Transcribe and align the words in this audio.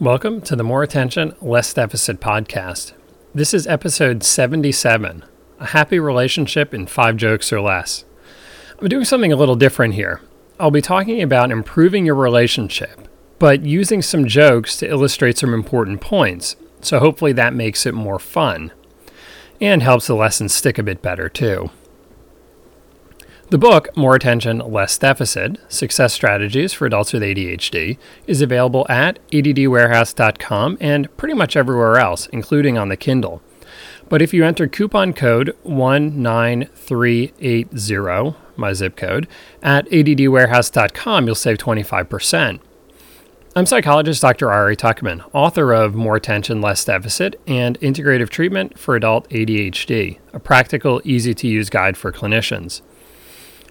Welcome 0.00 0.40
to 0.42 0.56
the 0.56 0.64
More 0.64 0.82
Attention, 0.82 1.34
Less 1.42 1.74
Deficit 1.74 2.20
podcast. 2.20 2.94
This 3.34 3.52
is 3.52 3.66
episode 3.66 4.24
77 4.24 5.26
A 5.58 5.66
Happy 5.66 5.98
Relationship 5.98 6.72
in 6.72 6.86
Five 6.86 7.18
Jokes 7.18 7.52
or 7.52 7.60
Less. 7.60 8.06
I'm 8.78 8.88
doing 8.88 9.04
something 9.04 9.30
a 9.30 9.36
little 9.36 9.56
different 9.56 9.92
here. 9.92 10.22
I'll 10.58 10.70
be 10.70 10.80
talking 10.80 11.20
about 11.20 11.50
improving 11.50 12.06
your 12.06 12.14
relationship, 12.14 13.08
but 13.38 13.66
using 13.66 14.00
some 14.00 14.26
jokes 14.26 14.78
to 14.78 14.88
illustrate 14.88 15.36
some 15.36 15.52
important 15.52 16.00
points, 16.00 16.56
so 16.80 16.98
hopefully 16.98 17.34
that 17.34 17.52
makes 17.52 17.84
it 17.84 17.92
more 17.92 18.18
fun 18.18 18.72
and 19.60 19.82
helps 19.82 20.06
the 20.06 20.14
lesson 20.14 20.48
stick 20.48 20.78
a 20.78 20.82
bit 20.82 21.02
better 21.02 21.28
too. 21.28 21.68
The 23.50 23.58
book, 23.58 23.94
More 23.96 24.14
Attention, 24.14 24.58
Less 24.58 24.96
Deficit 24.96 25.58
Success 25.68 26.12
Strategies 26.12 26.72
for 26.72 26.86
Adults 26.86 27.12
with 27.12 27.24
ADHD, 27.24 27.98
is 28.28 28.40
available 28.40 28.86
at 28.88 29.18
addwarehouse.com 29.32 30.78
and 30.80 31.16
pretty 31.16 31.34
much 31.34 31.56
everywhere 31.56 31.96
else, 31.96 32.28
including 32.28 32.78
on 32.78 32.90
the 32.90 32.96
Kindle. 32.96 33.42
But 34.08 34.22
if 34.22 34.32
you 34.32 34.44
enter 34.44 34.68
coupon 34.68 35.14
code 35.14 35.56
19380, 35.64 38.36
my 38.54 38.72
zip 38.72 38.94
code, 38.94 39.26
at 39.64 39.86
addwarehouse.com, 39.86 41.26
you'll 41.26 41.34
save 41.34 41.58
25%. 41.58 42.60
I'm 43.56 43.66
psychologist 43.66 44.22
Dr. 44.22 44.52
Ari 44.52 44.76
Tuckman, 44.76 45.28
author 45.32 45.72
of 45.72 45.96
More 45.96 46.14
Attention, 46.14 46.60
Less 46.60 46.84
Deficit 46.84 47.34
and 47.48 47.80
Integrative 47.80 48.28
Treatment 48.28 48.78
for 48.78 48.94
Adult 48.94 49.28
ADHD, 49.30 50.20
a 50.32 50.38
practical, 50.38 51.00
easy 51.02 51.34
to 51.34 51.48
use 51.48 51.68
guide 51.68 51.96
for 51.96 52.12
clinicians. 52.12 52.82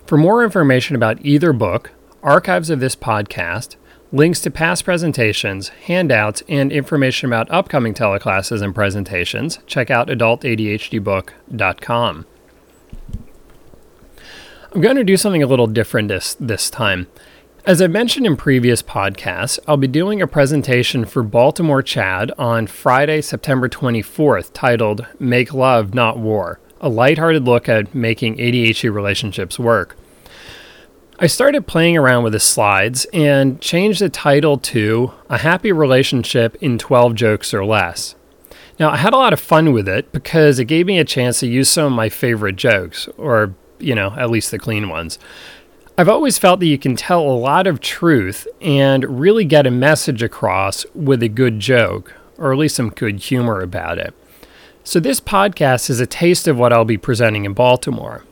For 0.09 0.17
more 0.17 0.43
information 0.43 0.95
about 0.95 1.23
either 1.23 1.53
book, 1.53 1.91
archives 2.23 2.71
of 2.71 2.79
this 2.79 2.95
podcast, 2.95 3.75
links 4.11 4.41
to 4.41 4.49
past 4.49 4.83
presentations, 4.83 5.69
handouts, 5.69 6.41
and 6.49 6.71
information 6.71 7.29
about 7.29 7.51
upcoming 7.51 7.93
teleclasses 7.93 8.63
and 8.63 8.73
presentations, 8.73 9.59
check 9.67 9.91
out 9.91 10.07
adultadhdbook.com. 10.07 12.25
I'm 14.71 14.81
going 14.81 14.95
to 14.95 15.03
do 15.03 15.15
something 15.15 15.43
a 15.43 15.47
little 15.47 15.67
different 15.67 16.07
this, 16.07 16.33
this 16.39 16.71
time. 16.71 17.05
As 17.67 17.79
I 17.79 17.85
mentioned 17.85 18.25
in 18.25 18.35
previous 18.35 18.81
podcasts, 18.81 19.59
I'll 19.67 19.77
be 19.77 19.85
doing 19.85 20.23
a 20.23 20.27
presentation 20.27 21.05
for 21.05 21.21
Baltimore 21.21 21.83
CHADD 21.83 22.31
on 22.39 22.65
Friday, 22.65 23.21
September 23.21 23.69
24th, 23.69 24.49
titled 24.53 25.05
Make 25.19 25.53
Love, 25.53 25.93
Not 25.93 26.17
War 26.17 26.59
a 26.79 26.89
lighthearted 26.89 27.45
look 27.45 27.67
at 27.69 27.93
making 27.93 28.37
ADHD 28.37 28.93
relationships 28.93 29.59
work. 29.59 29.95
I 31.21 31.27
started 31.27 31.67
playing 31.67 31.97
around 31.97 32.23
with 32.23 32.31
the 32.31 32.39
slides 32.39 33.05
and 33.11 33.59
changed 33.59 33.99
the 33.99 34.07
title 34.07 34.57
to 34.59 35.11
A 35.29 35.39
Happy 35.39 35.71
Relationship 35.73 36.55
in 36.61 36.77
12 36.77 37.13
Jokes 37.13 37.53
or 37.53 37.65
Less. 37.65 38.15
Now, 38.79 38.91
I 38.91 38.95
had 38.95 39.13
a 39.13 39.17
lot 39.17 39.33
of 39.33 39.41
fun 39.41 39.73
with 39.73 39.89
it 39.89 40.13
because 40.13 40.59
it 40.59 40.65
gave 40.65 40.85
me 40.85 40.97
a 40.97 41.03
chance 41.03 41.41
to 41.41 41.47
use 41.47 41.67
some 41.67 41.87
of 41.87 41.91
my 41.91 42.07
favorite 42.07 42.55
jokes, 42.55 43.09
or, 43.17 43.53
you 43.79 43.93
know, 43.93 44.13
at 44.17 44.29
least 44.29 44.51
the 44.51 44.59
clean 44.59 44.87
ones. 44.87 45.19
I've 45.97 46.07
always 46.07 46.37
felt 46.37 46.61
that 46.61 46.67
you 46.67 46.77
can 46.77 46.95
tell 46.95 47.19
a 47.19 47.35
lot 47.35 47.67
of 47.67 47.81
truth 47.81 48.47
and 48.61 49.19
really 49.19 49.43
get 49.43 49.67
a 49.67 49.71
message 49.71 50.23
across 50.23 50.85
with 50.95 51.21
a 51.21 51.27
good 51.27 51.59
joke, 51.59 52.13
or 52.37 52.53
at 52.53 52.57
least 52.57 52.77
some 52.77 52.91
good 52.91 53.19
humor 53.19 53.59
about 53.59 53.97
it. 53.97 54.13
So, 54.83 54.99
this 54.99 55.19
podcast 55.19 55.89
is 55.89 55.99
a 55.99 56.05
taste 56.07 56.47
of 56.47 56.57
what 56.57 56.73
I'll 56.73 56.85
be 56.85 56.97
presenting 56.97 57.45
in 57.45 57.53
Baltimore. 57.53 58.23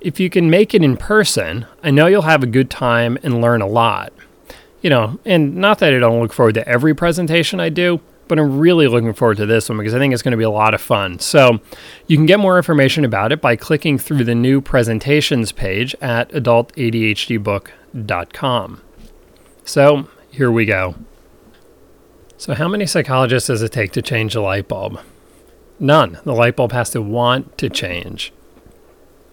If 0.00 0.20
you 0.20 0.30
can 0.30 0.48
make 0.48 0.72
it 0.74 0.84
in 0.84 0.96
person, 0.96 1.66
I 1.82 1.90
know 1.90 2.06
you'll 2.06 2.22
have 2.22 2.42
a 2.42 2.46
good 2.46 2.70
time 2.70 3.18
and 3.22 3.40
learn 3.40 3.60
a 3.60 3.66
lot. 3.66 4.12
You 4.82 4.90
know, 4.90 5.18
and 5.24 5.56
not 5.56 5.80
that 5.80 5.92
I 5.92 5.98
don't 5.98 6.20
look 6.20 6.32
forward 6.32 6.54
to 6.54 6.68
every 6.68 6.94
presentation 6.94 7.58
I 7.60 7.68
do, 7.70 8.00
but 8.28 8.38
I'm 8.38 8.58
really 8.58 8.86
looking 8.86 9.12
forward 9.12 9.36
to 9.38 9.46
this 9.46 9.68
one 9.68 9.78
because 9.78 9.94
I 9.94 9.98
think 9.98 10.14
it's 10.14 10.22
going 10.22 10.30
to 10.30 10.38
be 10.38 10.44
a 10.44 10.50
lot 10.50 10.74
of 10.74 10.80
fun. 10.80 11.18
So, 11.18 11.58
you 12.06 12.16
can 12.16 12.26
get 12.26 12.38
more 12.38 12.56
information 12.56 13.04
about 13.04 13.32
it 13.32 13.40
by 13.40 13.56
clicking 13.56 13.98
through 13.98 14.22
the 14.24 14.34
new 14.34 14.60
presentations 14.60 15.50
page 15.50 15.96
at 16.00 16.30
adultadhdbook.com. 16.30 18.82
So, 19.64 20.08
here 20.30 20.52
we 20.52 20.66
go. 20.66 20.94
So, 22.36 22.54
how 22.54 22.68
many 22.68 22.86
psychologists 22.86 23.48
does 23.48 23.62
it 23.62 23.72
take 23.72 23.90
to 23.92 24.02
change 24.02 24.36
a 24.36 24.40
light 24.40 24.68
bulb? 24.68 25.00
None. 25.80 26.18
The 26.24 26.34
light 26.34 26.56
bulb 26.56 26.72
has 26.72 26.90
to 26.90 27.02
want 27.02 27.56
to 27.58 27.70
change. 27.70 28.32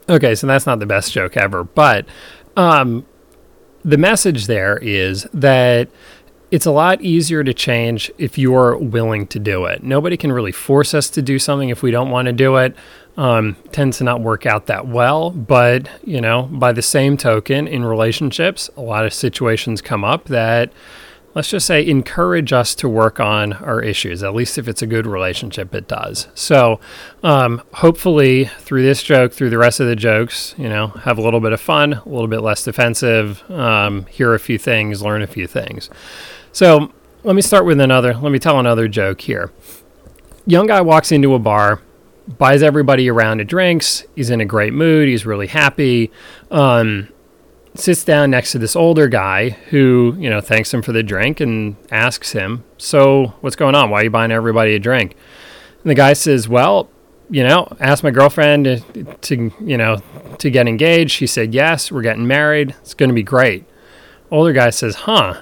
Okay, 0.09 0.33
so 0.33 0.47
that's 0.47 0.65
not 0.65 0.79
the 0.79 0.85
best 0.85 1.11
joke 1.11 1.35
ever, 1.35 1.65
but 1.65 2.05
um, 2.55 3.05
the 3.83 3.97
message 3.97 4.47
there 4.47 4.77
is 4.77 5.27
that 5.33 5.89
it's 6.49 6.65
a 6.65 6.71
lot 6.71 7.01
easier 7.01 7.43
to 7.43 7.53
change 7.53 8.09
if 8.17 8.37
you're 8.37 8.77
willing 8.77 9.27
to 9.27 9.39
do 9.39 9.65
it. 9.65 9.83
Nobody 9.83 10.15
can 10.15 10.31
really 10.31 10.53
force 10.53 10.93
us 10.93 11.09
to 11.11 11.21
do 11.21 11.39
something 11.39 11.69
if 11.69 11.83
we 11.83 11.91
don't 11.91 12.09
want 12.09 12.27
to 12.27 12.31
do 12.31 12.55
it. 12.55 12.75
Um, 13.17 13.57
tends 13.71 13.97
to 13.97 14.03
not 14.03 14.21
work 14.21 14.45
out 14.45 14.67
that 14.67 14.87
well, 14.87 15.31
but 15.31 15.89
you 16.03 16.21
know, 16.21 16.43
by 16.43 16.71
the 16.71 16.83
same 16.83 17.17
token, 17.17 17.67
in 17.67 17.83
relationships, 17.83 18.69
a 18.77 18.81
lot 18.81 19.05
of 19.05 19.13
situations 19.13 19.81
come 19.81 20.03
up 20.03 20.25
that 20.25 20.71
let's 21.37 21.51
just 21.51 21.67
say, 21.67 21.85
encourage 21.85 22.51
us 22.51 22.73
to 22.73 22.89
work 22.89 23.19
on 23.19 23.53
our 23.53 23.79
issues. 23.79 24.23
At 24.23 24.33
least 24.33 24.57
if 24.57 24.67
it's 24.67 24.81
a 24.81 24.87
good 24.87 25.05
relationship, 25.05 25.75
it 25.75 25.87
does. 25.87 26.29
So, 26.33 26.79
um, 27.21 27.61
hopefully, 27.73 28.45
through 28.45 28.81
this 28.81 29.03
joke, 29.03 29.33
through 29.33 29.51
the 29.51 29.59
rest 29.59 29.79
of 29.79 29.85
the 29.85 29.95
jokes, 29.95 30.55
you 30.57 30.67
know, 30.67 30.87
have 30.87 31.19
a 31.19 31.21
little 31.21 31.39
bit 31.39 31.53
of 31.53 31.61
fun, 31.61 31.93
a 31.93 32.09
little 32.09 32.27
bit 32.27 32.39
less 32.39 32.63
defensive, 32.63 33.43
um, 33.51 34.07
hear 34.07 34.33
a 34.33 34.39
few 34.39 34.57
things, 34.57 35.03
learn 35.03 35.21
a 35.21 35.27
few 35.27 35.45
things. 35.45 35.91
So, 36.53 36.91
let 37.23 37.35
me 37.35 37.43
start 37.43 37.65
with 37.65 37.79
another, 37.79 38.15
let 38.15 38.31
me 38.31 38.39
tell 38.39 38.59
another 38.59 38.87
joke 38.87 39.21
here. 39.21 39.51
Young 40.47 40.65
guy 40.65 40.81
walks 40.81 41.11
into 41.11 41.35
a 41.35 41.39
bar, 41.39 41.83
buys 42.39 42.63
everybody 42.63 43.11
around 43.11 43.41
a 43.41 43.45
drinks. 43.45 44.05
He's 44.15 44.31
in 44.31 44.41
a 44.41 44.45
great 44.45 44.73
mood. 44.73 45.07
He's 45.07 45.23
really 45.23 45.47
happy. 45.47 46.11
Um, 46.49 47.09
sits 47.79 48.03
down 48.03 48.31
next 48.31 48.51
to 48.53 48.59
this 48.59 48.75
older 48.75 49.07
guy 49.07 49.49
who, 49.69 50.15
you 50.17 50.29
know, 50.29 50.41
thanks 50.41 50.73
him 50.73 50.81
for 50.81 50.91
the 50.91 51.03
drink 51.03 51.39
and 51.39 51.75
asks 51.91 52.31
him, 52.31 52.63
So, 52.77 53.33
what's 53.41 53.55
going 53.55 53.75
on? 53.75 53.89
Why 53.89 54.01
are 54.01 54.03
you 54.05 54.09
buying 54.09 54.31
everybody 54.31 54.75
a 54.75 54.79
drink? 54.79 55.15
And 55.81 55.91
the 55.91 55.95
guy 55.95 56.13
says, 56.13 56.49
Well, 56.49 56.89
you 57.29 57.43
know, 57.43 57.67
asked 57.79 58.03
my 58.03 58.11
girlfriend 58.11 58.65
to, 58.65 59.03
to, 59.03 59.51
you 59.59 59.77
know, 59.77 59.97
to 60.39 60.49
get 60.49 60.67
engaged. 60.67 61.11
She 61.11 61.27
said, 61.27 61.53
Yes, 61.53 61.91
we're 61.91 62.01
getting 62.01 62.27
married. 62.27 62.75
It's 62.81 62.93
going 62.93 63.09
to 63.09 63.15
be 63.15 63.23
great. 63.23 63.65
Older 64.31 64.53
guy 64.53 64.71
says, 64.71 64.95
Huh, 64.95 65.39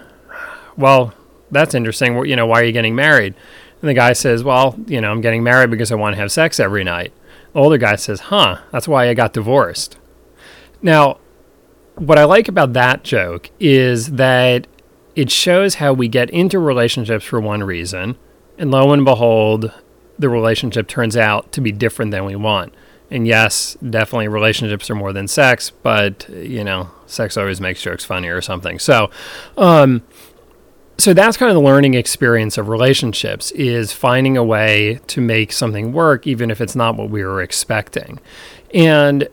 well, 0.77 1.13
that's 1.51 1.73
interesting. 1.73 2.25
You 2.25 2.35
know, 2.35 2.47
why 2.47 2.61
are 2.61 2.65
you 2.65 2.71
getting 2.71 2.95
married? 2.95 3.35
And 3.81 3.89
the 3.89 3.93
guy 3.93 4.13
says, 4.13 4.43
Well, 4.43 4.77
you 4.87 4.99
know, 4.99 5.11
I'm 5.11 5.21
getting 5.21 5.43
married 5.43 5.71
because 5.71 5.91
I 5.91 5.95
want 5.95 6.15
to 6.15 6.21
have 6.21 6.31
sex 6.31 6.59
every 6.59 6.83
night. 6.83 7.13
The 7.53 7.59
older 7.59 7.77
guy 7.77 7.95
says, 7.95 8.19
Huh, 8.19 8.59
that's 8.71 8.87
why 8.87 9.09
I 9.09 9.13
got 9.13 9.33
divorced. 9.33 9.97
Now, 10.81 11.19
what 11.95 12.17
I 12.17 12.25
like 12.25 12.47
about 12.47 12.73
that 12.73 13.03
joke 13.03 13.49
is 13.59 14.13
that 14.13 14.67
it 15.15 15.31
shows 15.31 15.75
how 15.75 15.93
we 15.93 16.07
get 16.07 16.29
into 16.29 16.59
relationships 16.59 17.25
for 17.25 17.39
one 17.39 17.63
reason, 17.63 18.17
and 18.57 18.71
lo 18.71 18.91
and 18.91 19.05
behold, 19.05 19.71
the 20.19 20.29
relationship 20.29 20.87
turns 20.87 21.15
out 21.15 21.51
to 21.53 21.61
be 21.61 21.71
different 21.71 22.11
than 22.11 22.25
we 22.25 22.35
want. 22.35 22.73
And 23.11 23.27
yes, 23.27 23.77
definitely 23.87 24.27
relationships 24.27 24.89
are 24.89 24.95
more 24.95 25.13
than 25.13 25.27
sex, 25.27 25.69
but 25.69 26.27
you 26.29 26.63
know, 26.63 26.89
sex 27.05 27.37
always 27.37 27.61
makes 27.61 27.81
jokes 27.81 28.03
funnier 28.03 28.35
or 28.35 28.41
something. 28.41 28.79
So, 28.79 29.09
um, 29.57 30.03
so 30.97 31.13
that's 31.13 31.37
kind 31.37 31.49
of 31.49 31.55
the 31.55 31.61
learning 31.61 31.93
experience 31.93 32.57
of 32.57 32.69
relationships 32.69 33.51
is 33.51 33.91
finding 33.91 34.37
a 34.37 34.43
way 34.43 34.99
to 35.07 35.21
make 35.21 35.51
something 35.51 35.91
work 35.91 36.25
even 36.25 36.49
if 36.49 36.61
it's 36.61 36.75
not 36.75 36.95
what 36.95 37.09
we 37.09 37.23
were 37.23 37.41
expecting. 37.41 38.19
And 38.73 39.27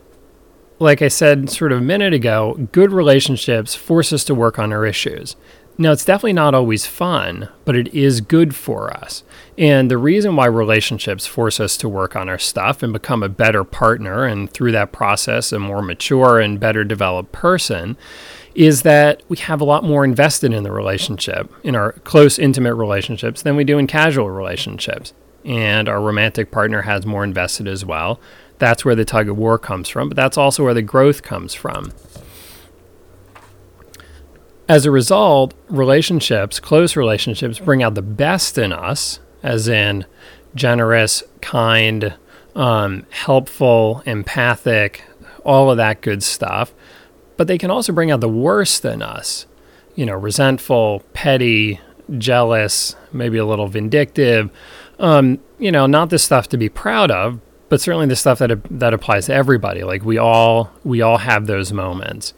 like 0.83 1.01
I 1.01 1.07
said 1.07 1.49
sort 1.49 1.71
of 1.71 1.79
a 1.79 1.81
minute 1.81 2.13
ago, 2.13 2.67
good 2.71 2.91
relationships 2.91 3.73
force 3.73 4.13
us 4.13 4.23
to 4.25 4.35
work 4.35 4.59
on 4.59 4.71
our 4.73 4.85
issues. 4.85 5.35
Now, 5.75 5.91
it's 5.91 6.05
definitely 6.05 6.33
not 6.33 6.53
always 6.53 6.85
fun, 6.85 7.49
but 7.65 7.75
it 7.75 7.91
is 7.95 8.21
good 8.21 8.55
for 8.55 8.95
us. 8.95 9.23
And 9.57 9.89
the 9.89 9.97
reason 9.97 10.35
why 10.35 10.45
relationships 10.45 11.25
force 11.25 11.59
us 11.59 11.77
to 11.77 11.89
work 11.89 12.15
on 12.15 12.29
our 12.29 12.37
stuff 12.37 12.83
and 12.83 12.93
become 12.93 13.23
a 13.23 13.29
better 13.29 13.63
partner, 13.63 14.23
and 14.25 14.51
through 14.51 14.71
that 14.73 14.91
process, 14.91 15.51
a 15.51 15.57
more 15.57 15.81
mature 15.81 16.39
and 16.39 16.59
better 16.59 16.83
developed 16.83 17.31
person, 17.31 17.97
is 18.53 18.83
that 18.83 19.23
we 19.29 19.37
have 19.37 19.61
a 19.61 19.65
lot 19.65 19.83
more 19.83 20.05
invested 20.05 20.53
in 20.53 20.61
the 20.61 20.71
relationship, 20.71 21.51
in 21.63 21.75
our 21.75 21.93
close, 22.03 22.37
intimate 22.37 22.75
relationships, 22.75 23.41
than 23.41 23.55
we 23.55 23.63
do 23.63 23.79
in 23.79 23.87
casual 23.87 24.29
relationships. 24.29 25.13
And 25.43 25.89
our 25.89 25.99
romantic 25.99 26.51
partner 26.51 26.83
has 26.83 27.03
more 27.05 27.23
invested 27.23 27.67
as 27.67 27.83
well. 27.83 28.19
That's 28.63 28.85
where 28.85 28.95
the 28.95 29.03
tug 29.03 29.27
of 29.27 29.37
war 29.37 29.59
comes 29.59 29.89
from, 29.89 30.07
but 30.07 30.15
that's 30.15 30.37
also 30.37 30.63
where 30.63 30.73
the 30.73 30.81
growth 30.81 31.21
comes 31.21 31.53
from. 31.53 31.91
As 34.69 34.85
a 34.85 34.91
result, 34.91 35.53
relationships, 35.67 36.61
close 36.61 36.95
relationships, 36.95 37.59
bring 37.59 37.83
out 37.83 37.95
the 37.95 38.01
best 38.01 38.57
in 38.57 38.71
us, 38.71 39.19
as 39.43 39.67
in 39.67 40.05
generous, 40.55 41.23
kind, 41.41 42.13
um, 42.55 43.05
helpful, 43.09 44.01
empathic, 44.05 45.03
all 45.43 45.69
of 45.69 45.75
that 45.75 45.99
good 45.99 46.23
stuff. 46.23 46.73
But 47.35 47.49
they 47.49 47.57
can 47.57 47.69
also 47.69 47.91
bring 47.91 48.11
out 48.11 48.21
the 48.21 48.29
worst 48.29 48.85
in 48.85 49.01
us, 49.01 49.45
you 49.93 50.05
know, 50.05 50.15
resentful, 50.15 51.03
petty, 51.11 51.81
jealous, 52.17 52.95
maybe 53.11 53.37
a 53.39 53.45
little 53.45 53.67
vindictive. 53.67 54.49
Um, 54.99 55.39
you 55.59 55.69
know, 55.69 55.85
not 55.85 56.11
the 56.11 56.17
stuff 56.17 56.47
to 56.47 56.57
be 56.57 56.69
proud 56.69 57.11
of, 57.11 57.41
but 57.73 57.81
certainly 57.81 58.05
the 58.05 58.15
stuff 58.15 58.37
that 58.37 58.59
that 58.69 58.93
applies 58.93 59.25
to 59.25 59.33
everybody. 59.33 59.83
Like 59.83 60.05
we 60.05 60.19
all 60.19 60.69
we 60.83 61.01
all 61.01 61.17
have 61.17 61.47
those 61.47 61.73
moments. 61.73 62.35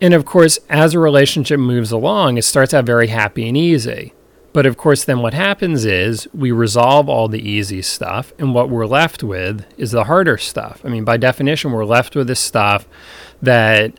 And 0.00 0.14
of 0.14 0.24
course, 0.24 0.58
as 0.70 0.94
a 0.94 0.98
relationship 0.98 1.60
moves 1.60 1.92
along, 1.92 2.38
it 2.38 2.42
starts 2.42 2.72
out 2.72 2.86
very 2.86 3.08
happy 3.08 3.46
and 3.48 3.54
easy. 3.54 4.14
But 4.54 4.64
of 4.64 4.78
course, 4.78 5.04
then 5.04 5.18
what 5.18 5.34
happens 5.34 5.84
is 5.84 6.26
we 6.32 6.52
resolve 6.52 7.06
all 7.06 7.28
the 7.28 7.46
easy 7.46 7.82
stuff, 7.82 8.32
and 8.38 8.54
what 8.54 8.70
we're 8.70 8.86
left 8.86 9.22
with 9.22 9.66
is 9.76 9.90
the 9.90 10.04
harder 10.04 10.38
stuff. 10.38 10.80
I 10.82 10.88
mean, 10.88 11.04
by 11.04 11.18
definition, 11.18 11.72
we're 11.72 11.84
left 11.84 12.16
with 12.16 12.26
this 12.26 12.40
stuff 12.40 12.88
that 13.42 13.92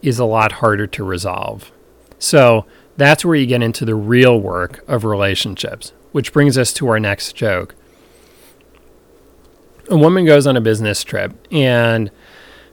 is 0.00 0.18
a 0.18 0.24
lot 0.24 0.52
harder 0.52 0.86
to 0.86 1.04
resolve. 1.04 1.70
So 2.18 2.64
that's 2.96 3.22
where 3.22 3.36
you 3.36 3.44
get 3.44 3.62
into 3.62 3.84
the 3.84 3.96
real 3.96 4.40
work 4.40 4.82
of 4.88 5.04
relationships, 5.04 5.92
which 6.12 6.32
brings 6.32 6.56
us 6.56 6.72
to 6.72 6.88
our 6.88 6.98
next 6.98 7.34
joke. 7.34 7.74
A 9.90 9.96
woman 9.96 10.24
goes 10.24 10.46
on 10.46 10.56
a 10.56 10.60
business 10.60 11.02
trip, 11.02 11.34
and 11.50 12.10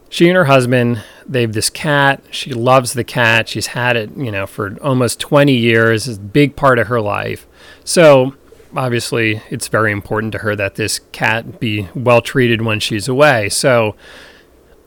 she 0.10 0.28
and 0.30 0.38
her 0.38 0.46
husband 0.46 1.04
they 1.28 1.42
have 1.42 1.54
this 1.54 1.70
cat. 1.70 2.24
She 2.32 2.54
loves 2.54 2.94
the 2.94 3.04
cat. 3.04 3.50
She's 3.50 3.68
had 3.68 3.98
it 3.98 4.16
you 4.16 4.32
know 4.32 4.48
for 4.48 4.78
almost 4.82 5.20
20 5.20 5.54
years. 5.54 6.08
It's 6.08 6.18
a 6.18 6.22
big 6.22 6.56
part 6.56 6.80
of 6.80 6.88
her 6.88 7.02
life. 7.02 7.48
So 7.84 8.36
obviously 8.76 9.42
it's 9.50 9.68
very 9.68 9.92
important 9.92 10.32
to 10.34 10.40
her 10.40 10.56
that 10.56 10.76
this 10.76 11.00
cat 11.12 11.60
be 11.60 11.90
well 11.96 12.22
treated 12.22 12.62
when 12.62 12.80
she's 12.80 13.08
away. 13.08 13.50
So 13.50 13.96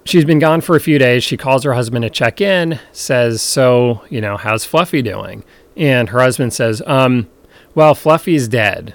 she's 0.04 0.24
been 0.24 0.38
gone 0.38 0.60
for 0.60 0.76
a 0.76 0.80
few 0.80 0.98
days. 0.98 1.24
She 1.24 1.36
calls 1.36 1.64
her 1.64 1.74
husband 1.74 2.02
to 2.02 2.10
check 2.10 2.40
in 2.40 2.78
says 2.92 3.42
so 3.42 4.02
you 4.08 4.20
know 4.20 4.36
how's 4.36 4.64
fluffy 4.64 5.02
doing? 5.02 5.44
And 5.76 6.08
her 6.10 6.20
husband 6.20 6.52
says 6.52 6.82
um 6.86 7.28
well 7.74 7.94
fluffy's 7.94 8.48
dead. 8.48 8.94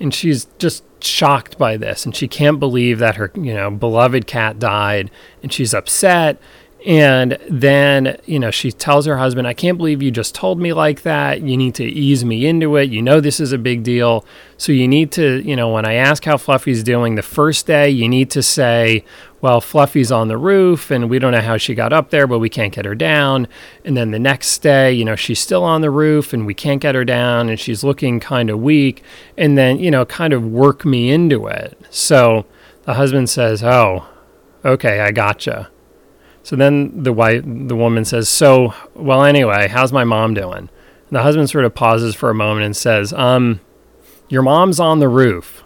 And 0.00 0.12
she's 0.12 0.46
just 0.58 0.84
shocked 1.04 1.58
by 1.58 1.76
this 1.76 2.04
and 2.04 2.14
she 2.14 2.28
can't 2.28 2.58
believe 2.58 2.98
that 2.98 3.16
her 3.16 3.30
you 3.34 3.54
know 3.54 3.70
beloved 3.70 4.26
cat 4.26 4.58
died 4.58 5.10
and 5.42 5.52
she's 5.52 5.74
upset. 5.74 6.38
And 6.86 7.38
then 7.48 8.18
you 8.26 8.38
know 8.38 8.50
she 8.50 8.70
tells 8.70 9.06
her 9.06 9.16
husband 9.16 9.48
i 9.48 9.54
can't 9.54 9.78
believe 9.78 10.02
you 10.02 10.10
just 10.10 10.34
told 10.34 10.60
me 10.60 10.72
like 10.74 11.02
that. 11.02 11.40
You 11.40 11.56
need 11.56 11.74
to 11.76 11.84
ease 11.84 12.24
me 12.24 12.46
into 12.46 12.76
it. 12.76 12.90
You 12.90 13.00
know 13.00 13.20
this 13.20 13.40
is 13.40 13.52
a 13.52 13.58
big 13.58 13.82
deal. 13.82 14.24
So 14.58 14.70
you 14.70 14.86
need 14.86 15.10
to 15.12 15.40
you 15.42 15.56
know 15.56 15.70
when 15.72 15.86
i 15.86 15.94
ask 15.94 16.24
how 16.24 16.36
fluffy's 16.36 16.82
doing 16.82 17.14
the 17.14 17.22
first 17.22 17.66
day 17.66 17.88
you 17.88 18.08
need 18.08 18.30
to 18.32 18.42
say 18.42 19.04
well, 19.44 19.60
Fluffy's 19.60 20.10
on 20.10 20.28
the 20.28 20.38
roof 20.38 20.90
and 20.90 21.10
we 21.10 21.18
don't 21.18 21.32
know 21.32 21.40
how 21.42 21.58
she 21.58 21.74
got 21.74 21.92
up 21.92 22.08
there, 22.08 22.26
but 22.26 22.38
we 22.38 22.48
can't 22.48 22.72
get 22.72 22.86
her 22.86 22.94
down. 22.94 23.46
And 23.84 23.94
then 23.94 24.10
the 24.10 24.18
next 24.18 24.56
day, 24.60 24.90
you 24.90 25.04
know, 25.04 25.16
she's 25.16 25.38
still 25.38 25.62
on 25.64 25.82
the 25.82 25.90
roof 25.90 26.32
and 26.32 26.46
we 26.46 26.54
can't 26.54 26.80
get 26.80 26.94
her 26.94 27.04
down 27.04 27.50
and 27.50 27.60
she's 27.60 27.84
looking 27.84 28.20
kind 28.20 28.48
of 28.48 28.58
weak. 28.58 29.02
And 29.36 29.58
then, 29.58 29.80
you 29.80 29.90
know, 29.90 30.06
kind 30.06 30.32
of 30.32 30.46
work 30.46 30.86
me 30.86 31.10
into 31.10 31.46
it. 31.46 31.78
So 31.90 32.46
the 32.84 32.94
husband 32.94 33.28
says, 33.28 33.62
Oh, 33.62 34.08
okay, 34.64 35.00
I 35.00 35.12
gotcha. 35.12 35.68
So 36.42 36.56
then 36.56 37.02
the 37.02 37.12
wife, 37.12 37.42
the 37.44 37.76
woman 37.76 38.06
says, 38.06 38.30
So, 38.30 38.72
well, 38.94 39.24
anyway, 39.24 39.68
how's 39.68 39.92
my 39.92 40.04
mom 40.04 40.32
doing? 40.32 40.70
The 41.10 41.22
husband 41.22 41.50
sort 41.50 41.66
of 41.66 41.74
pauses 41.74 42.14
for 42.14 42.30
a 42.30 42.34
moment 42.34 42.64
and 42.64 42.74
says, 42.74 43.12
Um, 43.12 43.60
your 44.30 44.40
mom's 44.40 44.80
on 44.80 45.00
the 45.00 45.08
roof. 45.10 45.62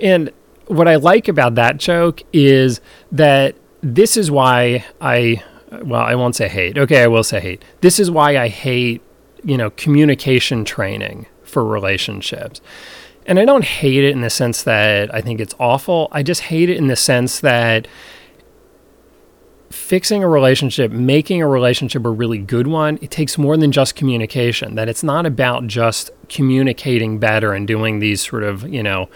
And 0.00 0.32
what 0.66 0.88
I 0.88 0.96
like 0.96 1.28
about 1.28 1.54
that 1.56 1.76
joke 1.76 2.22
is 2.32 2.80
that 3.10 3.56
this 3.82 4.16
is 4.16 4.30
why 4.30 4.84
I, 5.00 5.42
well, 5.82 6.02
I 6.02 6.14
won't 6.14 6.36
say 6.36 6.48
hate. 6.48 6.78
Okay, 6.78 7.02
I 7.02 7.06
will 7.06 7.24
say 7.24 7.40
hate. 7.40 7.64
This 7.80 7.98
is 7.98 8.10
why 8.10 8.38
I 8.38 8.48
hate, 8.48 9.02
you 9.44 9.56
know, 9.56 9.70
communication 9.70 10.64
training 10.64 11.26
for 11.42 11.64
relationships. 11.64 12.60
And 13.26 13.38
I 13.38 13.44
don't 13.44 13.64
hate 13.64 14.04
it 14.04 14.10
in 14.10 14.20
the 14.20 14.30
sense 14.30 14.62
that 14.64 15.14
I 15.14 15.20
think 15.20 15.40
it's 15.40 15.54
awful. 15.58 16.08
I 16.10 16.22
just 16.22 16.42
hate 16.42 16.68
it 16.68 16.76
in 16.76 16.88
the 16.88 16.96
sense 16.96 17.40
that 17.40 17.86
fixing 19.70 20.22
a 20.22 20.28
relationship, 20.28 20.90
making 20.90 21.40
a 21.40 21.46
relationship 21.46 22.04
a 22.04 22.10
really 22.10 22.38
good 22.38 22.66
one, 22.66 22.98
it 23.00 23.10
takes 23.10 23.38
more 23.38 23.56
than 23.56 23.72
just 23.72 23.94
communication. 23.94 24.74
That 24.74 24.88
it's 24.88 25.02
not 25.02 25.24
about 25.24 25.66
just 25.66 26.10
communicating 26.28 27.18
better 27.18 27.52
and 27.52 27.66
doing 27.66 27.98
these 27.98 28.26
sort 28.26 28.42
of, 28.42 28.68
you 28.68 28.82
know, 28.82 29.08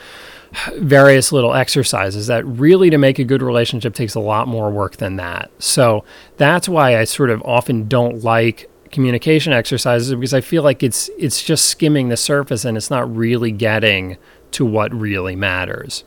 various 0.76 1.32
little 1.32 1.54
exercises 1.54 2.26
that 2.28 2.44
really 2.46 2.90
to 2.90 2.98
make 2.98 3.18
a 3.18 3.24
good 3.24 3.42
relationship 3.42 3.94
takes 3.94 4.14
a 4.14 4.20
lot 4.20 4.48
more 4.48 4.70
work 4.70 4.96
than 4.96 5.16
that. 5.16 5.50
So 5.58 6.04
that's 6.36 6.68
why 6.68 6.98
I 6.98 7.04
sort 7.04 7.30
of 7.30 7.42
often 7.42 7.88
don't 7.88 8.24
like 8.24 8.70
communication 8.90 9.52
exercises 9.52 10.14
because 10.14 10.32
I 10.32 10.40
feel 10.40 10.62
like 10.62 10.82
it's 10.82 11.10
it's 11.18 11.42
just 11.42 11.66
skimming 11.66 12.08
the 12.08 12.16
surface 12.16 12.64
and 12.64 12.76
it's 12.76 12.90
not 12.90 13.14
really 13.14 13.50
getting 13.52 14.16
to 14.52 14.64
what 14.64 14.92
really 14.94 15.36
matters. 15.36 16.04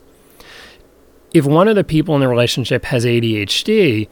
If 1.32 1.46
one 1.46 1.68
of 1.68 1.76
the 1.76 1.84
people 1.84 2.14
in 2.16 2.20
the 2.20 2.28
relationship 2.28 2.86
has 2.86 3.04
ADHD, 3.04 4.08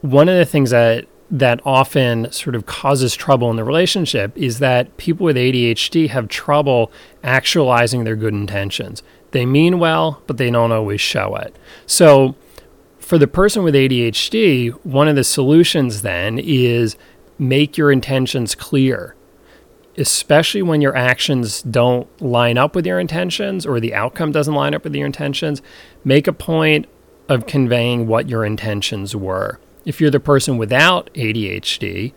one 0.00 0.28
of 0.28 0.36
the 0.36 0.44
things 0.44 0.70
that 0.70 1.06
that 1.30 1.60
often 1.64 2.30
sort 2.30 2.54
of 2.54 2.66
causes 2.66 3.14
trouble 3.14 3.50
in 3.50 3.56
the 3.56 3.64
relationship 3.64 4.36
is 4.36 4.58
that 4.58 4.96
people 4.98 5.24
with 5.24 5.36
ADHD 5.36 6.08
have 6.10 6.28
trouble 6.28 6.92
actualizing 7.22 8.04
their 8.04 8.16
good 8.16 8.34
intentions. 8.34 9.02
They 9.34 9.46
mean 9.46 9.80
well, 9.80 10.22
but 10.28 10.36
they 10.36 10.48
don't 10.48 10.70
always 10.70 11.00
show 11.00 11.34
it. 11.34 11.56
So, 11.86 12.36
for 13.00 13.18
the 13.18 13.26
person 13.26 13.64
with 13.64 13.74
ADHD, 13.74 14.70
one 14.84 15.08
of 15.08 15.16
the 15.16 15.24
solutions 15.24 16.02
then 16.02 16.38
is 16.38 16.96
make 17.36 17.76
your 17.76 17.90
intentions 17.90 18.54
clear, 18.54 19.16
especially 19.98 20.62
when 20.62 20.80
your 20.80 20.94
actions 20.94 21.62
don't 21.62 22.06
line 22.22 22.56
up 22.56 22.76
with 22.76 22.86
your 22.86 23.00
intentions 23.00 23.66
or 23.66 23.80
the 23.80 23.92
outcome 23.92 24.30
doesn't 24.30 24.54
line 24.54 24.72
up 24.72 24.84
with 24.84 24.94
your 24.94 25.04
intentions. 25.04 25.60
Make 26.04 26.28
a 26.28 26.32
point 26.32 26.86
of 27.28 27.48
conveying 27.48 28.06
what 28.06 28.28
your 28.28 28.44
intentions 28.44 29.16
were. 29.16 29.58
If 29.84 30.00
you're 30.00 30.12
the 30.12 30.20
person 30.20 30.58
without 30.58 31.10
ADHD, 31.14 32.12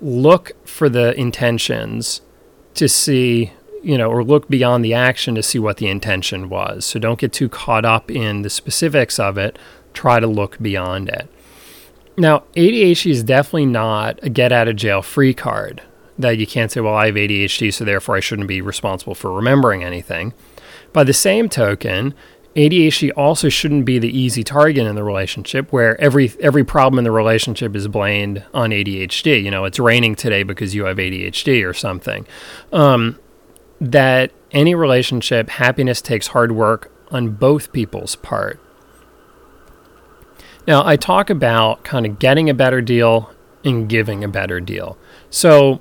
look 0.00 0.52
for 0.66 0.88
the 0.88 1.12
intentions 1.20 2.22
to 2.72 2.88
see 2.88 3.52
you 3.84 3.98
know, 3.98 4.10
or 4.10 4.24
look 4.24 4.48
beyond 4.48 4.84
the 4.84 4.94
action 4.94 5.34
to 5.34 5.42
see 5.42 5.58
what 5.58 5.76
the 5.76 5.88
intention 5.88 6.48
was. 6.48 6.84
So 6.84 6.98
don't 6.98 7.18
get 7.18 7.32
too 7.32 7.48
caught 7.48 7.84
up 7.84 8.10
in 8.10 8.42
the 8.42 8.50
specifics 8.50 9.18
of 9.18 9.38
it. 9.38 9.58
Try 9.92 10.20
to 10.20 10.26
look 10.26 10.58
beyond 10.60 11.08
it. 11.08 11.28
Now, 12.16 12.44
ADHD 12.56 13.10
is 13.10 13.24
definitely 13.24 13.66
not 13.66 14.20
a 14.22 14.28
get 14.28 14.52
out 14.52 14.68
of 14.68 14.76
jail 14.76 15.02
free 15.02 15.34
card 15.34 15.82
that 16.18 16.38
you 16.38 16.46
can't 16.46 16.70
say, 16.70 16.80
well, 16.80 16.94
I 16.94 17.06
have 17.06 17.16
ADHD, 17.16 17.72
so 17.72 17.84
therefore 17.84 18.16
I 18.16 18.20
shouldn't 18.20 18.48
be 18.48 18.60
responsible 18.60 19.14
for 19.14 19.32
remembering 19.32 19.82
anything. 19.82 20.32
By 20.92 21.02
the 21.02 21.12
same 21.12 21.48
token, 21.48 22.14
ADHD 22.54 23.10
also 23.16 23.48
shouldn't 23.48 23.84
be 23.84 23.98
the 23.98 24.16
easy 24.16 24.44
target 24.44 24.86
in 24.86 24.94
the 24.94 25.02
relationship 25.02 25.72
where 25.72 26.00
every 26.00 26.32
every 26.38 26.64
problem 26.64 26.98
in 26.98 27.04
the 27.04 27.10
relationship 27.10 27.74
is 27.74 27.88
blamed 27.88 28.44
on 28.54 28.70
ADHD. 28.70 29.42
You 29.42 29.50
know, 29.50 29.64
it's 29.64 29.80
raining 29.80 30.14
today 30.14 30.44
because 30.44 30.72
you 30.72 30.84
have 30.84 30.98
ADHD 30.98 31.68
or 31.68 31.74
something. 31.74 32.26
Um, 32.72 33.18
that 33.80 34.32
any 34.50 34.74
relationship, 34.74 35.50
happiness 35.50 36.00
takes 36.00 36.28
hard 36.28 36.52
work 36.52 36.90
on 37.10 37.30
both 37.30 37.72
people's 37.72 38.16
part. 38.16 38.60
Now, 40.66 40.86
I 40.86 40.96
talk 40.96 41.28
about 41.28 41.84
kind 41.84 42.06
of 42.06 42.18
getting 42.18 42.48
a 42.48 42.54
better 42.54 42.80
deal 42.80 43.30
and 43.64 43.88
giving 43.88 44.24
a 44.24 44.28
better 44.28 44.60
deal. 44.60 44.96
So, 45.28 45.80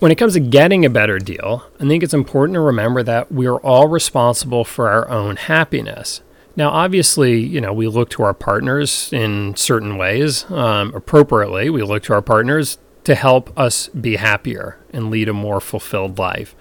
when 0.00 0.12
it 0.12 0.16
comes 0.16 0.34
to 0.34 0.40
getting 0.40 0.84
a 0.84 0.90
better 0.90 1.18
deal, 1.18 1.64
I 1.80 1.86
think 1.86 2.02
it's 2.02 2.14
important 2.14 2.54
to 2.54 2.60
remember 2.60 3.02
that 3.02 3.32
we 3.32 3.46
are 3.46 3.58
all 3.58 3.88
responsible 3.88 4.64
for 4.64 4.88
our 4.88 5.08
own 5.08 5.36
happiness. 5.36 6.22
Now, 6.56 6.70
obviously, 6.70 7.38
you 7.38 7.60
know, 7.60 7.72
we 7.72 7.86
look 7.86 8.10
to 8.10 8.22
our 8.24 8.34
partners 8.34 9.12
in 9.12 9.54
certain 9.56 9.96
ways. 9.96 10.48
Um, 10.50 10.92
appropriately, 10.94 11.70
we 11.70 11.82
look 11.82 12.02
to 12.04 12.14
our 12.14 12.22
partners 12.22 12.78
to 13.04 13.14
help 13.14 13.56
us 13.58 13.88
be 13.88 14.16
happier 14.16 14.76
and 14.92 15.10
lead 15.10 15.28
a 15.28 15.32
more 15.32 15.60
fulfilled 15.60 16.18
life 16.18 16.56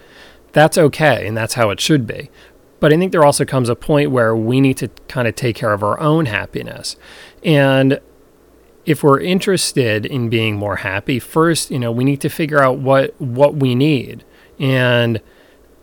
that's 0.54 0.78
okay 0.78 1.28
and 1.28 1.36
that's 1.36 1.54
how 1.54 1.70
it 1.70 1.80
should 1.80 2.08
be. 2.08 2.30
But 2.80 2.94
I 2.94 2.98
think 2.98 3.12
there 3.12 3.26
also 3.26 3.46
comes 3.46 3.70
a 3.70 3.76
point 3.76 4.12
where 4.12 4.36
we 4.36 4.62
need 4.62 4.78
to 4.78 4.90
kind 5.08 5.28
of 5.28 5.36
take 5.36 5.56
care 5.56 5.74
of 5.74 5.84
our 5.84 6.00
own 6.00 6.28
happiness. 6.28 6.96
And 7.44 8.00
if 8.86 9.04
we're 9.04 9.20
interested 9.20 10.06
in 10.06 10.30
being 10.30 10.56
more 10.56 10.78
happy, 10.78 11.20
first, 11.20 11.72
you 11.72 11.80
know, 11.80 11.92
we 11.92 12.04
need 12.04 12.22
to 12.22 12.30
figure 12.30 12.62
out 12.62 12.78
what 12.78 13.20
what 13.20 13.56
we 13.56 13.76
need. 13.76 14.24
And 14.60 15.22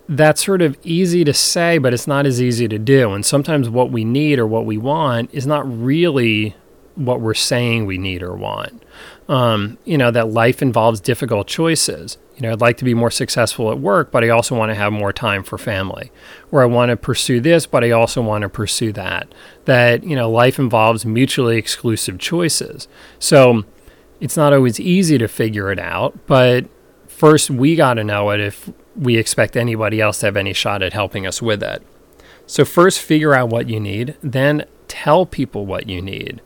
that's 0.08 0.44
sort 0.44 0.62
of 0.62 0.76
easy 0.82 1.24
to 1.24 1.32
say, 1.32 1.78
but 1.78 1.94
it's 1.94 2.06
not 2.06 2.26
as 2.26 2.40
easy 2.40 2.68
to 2.68 2.78
do. 2.78 3.12
And 3.12 3.24
sometimes 3.24 3.68
what 3.68 3.90
we 3.90 4.04
need 4.04 4.38
or 4.38 4.46
what 4.46 4.66
we 4.66 4.76
want 4.76 5.32
is 5.32 5.46
not 5.46 5.64
really 5.66 6.56
what 6.94 7.20
we're 7.20 7.34
saying 7.34 7.86
we 7.86 7.98
need 7.98 8.22
or 8.22 8.34
want. 8.34 8.82
Um, 9.26 9.78
you 9.86 9.96
know, 9.96 10.10
that 10.10 10.28
life 10.28 10.60
involves 10.60 11.00
difficult 11.00 11.46
choices. 11.46 12.18
You 12.36 12.42
know, 12.42 12.52
I'd 12.52 12.60
like 12.60 12.76
to 12.78 12.84
be 12.84 12.92
more 12.92 13.10
successful 13.10 13.70
at 13.70 13.78
work, 13.78 14.10
but 14.10 14.22
I 14.22 14.28
also 14.28 14.54
want 14.54 14.70
to 14.70 14.74
have 14.74 14.92
more 14.92 15.14
time 15.14 15.42
for 15.42 15.56
family. 15.56 16.10
Or 16.50 16.62
I 16.62 16.66
want 16.66 16.90
to 16.90 16.96
pursue 16.96 17.40
this, 17.40 17.64
but 17.64 17.82
I 17.82 17.90
also 17.90 18.20
want 18.20 18.42
to 18.42 18.48
pursue 18.50 18.92
that. 18.92 19.28
That, 19.64 20.04
you 20.04 20.14
know, 20.14 20.30
life 20.30 20.58
involves 20.58 21.06
mutually 21.06 21.56
exclusive 21.56 22.18
choices. 22.18 22.86
So 23.18 23.64
it's 24.20 24.36
not 24.36 24.52
always 24.52 24.78
easy 24.78 25.16
to 25.18 25.28
figure 25.28 25.70
it 25.72 25.78
out, 25.78 26.26
but 26.26 26.66
first 27.06 27.50
we 27.50 27.76
got 27.76 27.94
to 27.94 28.04
know 28.04 28.30
it 28.30 28.40
if 28.40 28.70
we 28.96 29.16
expect 29.16 29.56
anybody 29.56 30.00
else 30.00 30.20
to 30.20 30.26
have 30.26 30.36
any 30.36 30.52
shot 30.52 30.82
at 30.82 30.92
helping 30.92 31.26
us 31.26 31.40
with 31.40 31.62
it. 31.62 31.82
So, 32.46 32.64
first 32.64 33.00
figure 33.00 33.34
out 33.34 33.48
what 33.48 33.68
you 33.68 33.80
need, 33.80 34.16
then 34.22 34.66
tell 34.86 35.24
people 35.24 35.64
what 35.64 35.88
you 35.88 36.02
need. 36.02 36.42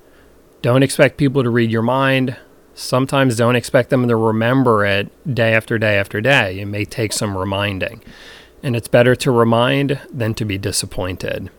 Don't 0.62 0.82
expect 0.82 1.16
people 1.16 1.42
to 1.42 1.50
read 1.50 1.70
your 1.70 1.82
mind. 1.82 2.36
Sometimes 2.78 3.34
don't 3.34 3.56
expect 3.56 3.90
them 3.90 4.06
to 4.06 4.14
remember 4.14 4.86
it 4.86 5.10
day 5.34 5.52
after 5.52 5.78
day 5.78 5.98
after 5.98 6.20
day. 6.20 6.60
It 6.60 6.66
may 6.66 6.84
take 6.84 7.12
some 7.12 7.36
reminding. 7.36 8.04
And 8.62 8.76
it's 8.76 8.86
better 8.86 9.16
to 9.16 9.32
remind 9.32 10.00
than 10.12 10.32
to 10.34 10.44
be 10.44 10.58
disappointed. 10.58 11.50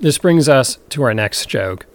This 0.00 0.18
brings 0.18 0.48
us 0.48 0.78
to 0.88 1.04
our 1.04 1.14
next 1.14 1.48
joke. 1.48 1.86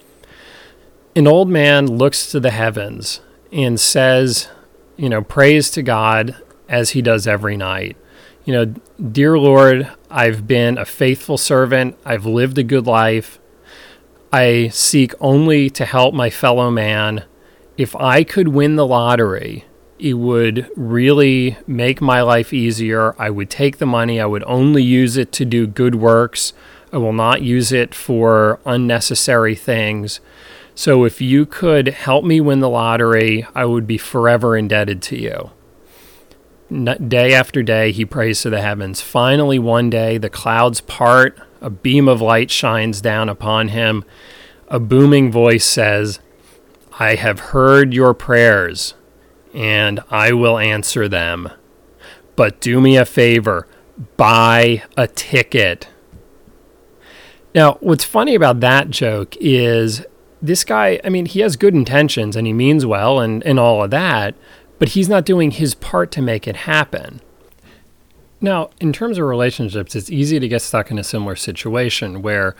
An 1.13 1.27
old 1.27 1.49
man 1.49 1.87
looks 1.87 2.31
to 2.31 2.39
the 2.39 2.51
heavens 2.51 3.19
and 3.51 3.77
says, 3.77 4.47
you 4.95 5.09
know, 5.09 5.21
prays 5.21 5.69
to 5.71 5.83
God 5.83 6.37
as 6.69 6.91
he 6.91 7.01
does 7.01 7.27
every 7.27 7.57
night. 7.57 7.97
You 8.45 8.53
know, 8.53 8.65
dear 9.11 9.37
Lord, 9.37 9.91
I've 10.09 10.47
been 10.47 10.77
a 10.77 10.85
faithful 10.85 11.37
servant. 11.37 11.97
I've 12.05 12.25
lived 12.25 12.57
a 12.57 12.63
good 12.63 12.87
life. 12.87 13.39
I 14.31 14.69
seek 14.69 15.13
only 15.19 15.69
to 15.71 15.83
help 15.83 16.13
my 16.13 16.29
fellow 16.29 16.71
man. 16.71 17.25
If 17.77 17.95
I 17.95 18.23
could 18.23 18.49
win 18.49 18.75
the 18.75 18.85
lottery, 18.85 19.65
it 19.97 20.13
would 20.13 20.69
really 20.75 21.57
make 21.67 22.01
my 22.01 22.21
life 22.21 22.53
easier. 22.53 23.15
I 23.19 23.29
would 23.29 23.49
take 23.49 23.77
the 23.77 23.85
money, 23.85 24.19
I 24.19 24.25
would 24.25 24.43
only 24.45 24.83
use 24.83 25.17
it 25.17 25.31
to 25.33 25.45
do 25.45 25.67
good 25.67 25.95
works. 25.95 26.53
I 26.93 26.97
will 26.97 27.13
not 27.13 27.41
use 27.41 27.71
it 27.71 27.95
for 27.95 28.59
unnecessary 28.65 29.55
things. 29.55 30.19
So 30.75 31.03
if 31.03 31.21
you 31.21 31.45
could 31.45 31.87
help 31.89 32.25
me 32.25 32.41
win 32.41 32.59
the 32.59 32.69
lottery, 32.69 33.45
I 33.53 33.65
would 33.65 33.85
be 33.85 33.97
forever 33.97 34.57
indebted 34.57 35.01
to 35.03 35.17
you. 35.17 35.51
Day 36.71 37.33
after 37.33 37.61
day, 37.61 37.91
he 37.91 38.05
prays 38.05 38.41
to 38.41 38.49
the 38.49 38.61
heavens. 38.61 39.01
Finally, 39.01 39.59
one 39.59 39.89
day, 39.89 40.17
the 40.17 40.29
clouds 40.29 40.79
part, 40.79 41.37
a 41.59 41.69
beam 41.69 42.07
of 42.07 42.21
light 42.21 42.49
shines 42.49 43.01
down 43.01 43.27
upon 43.27 43.67
him. 43.67 44.05
A 44.69 44.79
booming 44.79 45.29
voice 45.29 45.65
says, 45.65 46.20
I 47.01 47.15
have 47.15 47.39
heard 47.39 47.95
your 47.95 48.13
prayers, 48.13 48.93
and 49.55 50.01
I 50.11 50.33
will 50.33 50.59
answer 50.59 51.07
them. 51.07 51.49
But 52.35 52.61
do 52.61 52.79
me 52.79 52.95
a 52.95 53.05
favor 53.05 53.67
buy 54.17 54.83
a 54.95 55.07
ticket. 55.07 55.87
Now, 57.55 57.79
what's 57.81 58.03
funny 58.03 58.35
about 58.35 58.59
that 58.59 58.91
joke 58.91 59.35
is 59.39 60.05
this 60.43 60.63
guy, 60.63 60.99
I 61.03 61.09
mean, 61.09 61.25
he 61.25 61.39
has 61.39 61.55
good 61.55 61.73
intentions 61.73 62.35
and 62.35 62.45
he 62.45 62.53
means 62.53 62.85
well 62.85 63.19
and, 63.19 63.43
and 63.47 63.59
all 63.59 63.83
of 63.83 63.89
that, 63.89 64.35
but 64.77 64.89
he's 64.89 65.09
not 65.09 65.25
doing 65.25 65.49
his 65.49 65.73
part 65.73 66.11
to 66.11 66.21
make 66.21 66.47
it 66.47 66.55
happen. 66.55 67.19
Now, 68.39 68.69
in 68.79 68.93
terms 68.93 69.17
of 69.17 69.25
relationships, 69.25 69.95
it's 69.95 70.11
easy 70.11 70.39
to 70.39 70.47
get 70.47 70.61
stuck 70.61 70.91
in 70.91 70.99
a 70.99 71.03
similar 71.03 71.35
situation 71.35 72.21
where 72.21 72.55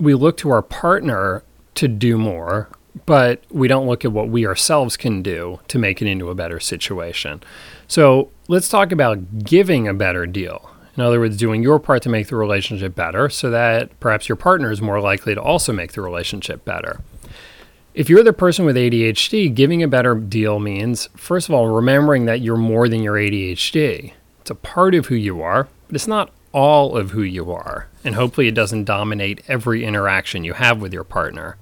we 0.00 0.14
look 0.14 0.38
to 0.38 0.50
our 0.50 0.62
partner 0.62 1.42
to 1.74 1.88
do 1.88 2.16
more, 2.16 2.70
but 3.04 3.42
we 3.50 3.68
don't 3.68 3.86
look 3.86 4.04
at 4.04 4.12
what 4.12 4.28
we 4.28 4.46
ourselves 4.46 4.96
can 4.96 5.22
do 5.22 5.60
to 5.68 5.78
make 5.78 6.00
it 6.00 6.08
into 6.08 6.30
a 6.30 6.34
better 6.34 6.58
situation. 6.60 7.42
So 7.88 8.30
let's 8.48 8.68
talk 8.68 8.92
about 8.92 9.44
giving 9.44 9.86
a 9.86 9.94
better 9.94 10.26
deal. 10.26 10.70
In 10.96 11.02
other 11.02 11.20
words, 11.20 11.36
doing 11.36 11.62
your 11.62 11.78
part 11.78 12.02
to 12.04 12.08
make 12.08 12.28
the 12.28 12.36
relationship 12.36 12.94
better 12.94 13.28
so 13.28 13.50
that 13.50 13.98
perhaps 14.00 14.28
your 14.28 14.36
partner 14.36 14.70
is 14.70 14.80
more 14.80 15.00
likely 15.00 15.34
to 15.34 15.42
also 15.42 15.72
make 15.72 15.92
the 15.92 16.00
relationship 16.00 16.64
better. 16.64 17.00
If 17.92 18.08
you're 18.08 18.22
the 18.22 18.32
person 18.32 18.64
with 18.64 18.76
ADHD, 18.76 19.54
giving 19.54 19.82
a 19.82 19.88
better 19.88 20.14
deal 20.14 20.58
means, 20.58 21.08
first 21.16 21.48
of 21.48 21.54
all, 21.54 21.68
remembering 21.68 22.24
that 22.26 22.40
you're 22.40 22.56
more 22.56 22.88
than 22.88 23.02
your 23.02 23.14
ADHD. 23.14 24.12
It's 24.40 24.50
a 24.50 24.54
part 24.54 24.94
of 24.94 25.06
who 25.06 25.14
you 25.14 25.42
are, 25.42 25.68
but 25.86 25.96
it's 25.96 26.06
not 26.06 26.30
all 26.52 26.96
of 26.96 27.10
who 27.10 27.22
you 27.22 27.50
are. 27.52 27.88
And 28.04 28.14
hopefully, 28.14 28.48
it 28.48 28.54
doesn't 28.54 28.84
dominate 28.84 29.42
every 29.48 29.84
interaction 29.84 30.44
you 30.44 30.54
have 30.54 30.80
with 30.80 30.92
your 30.92 31.04
partner. 31.04 31.56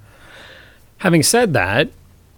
Having 1.05 1.23
said 1.25 1.53
that, 1.53 1.91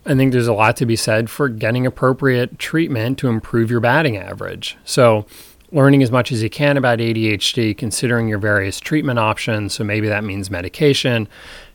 I 0.05 0.17
think 0.17 0.33
there's 0.33 0.49
a 0.49 0.53
lot 0.53 0.77
to 0.79 0.87
be 0.87 0.97
said 0.97 1.31
for 1.31 1.49
getting 1.49 1.87
appropriate 1.87 2.59
treatment 2.59 3.17
to 3.19 3.29
improve 3.29 3.71
your 3.71 3.79
batting 3.79 4.17
average. 4.17 4.77
So, 4.85 5.25
learning 5.71 6.03
as 6.03 6.11
much 6.11 6.33
as 6.33 6.43
you 6.43 6.51
can 6.51 6.77
about 6.77 6.99
ADHD, 6.99 7.79
considering 7.79 8.27
your 8.27 8.41
various 8.41 8.81
treatment 8.81 9.21
options. 9.21 9.75
So 9.75 9.85
maybe 9.85 10.09
that 10.09 10.25
means 10.25 10.51
medication, 10.51 11.29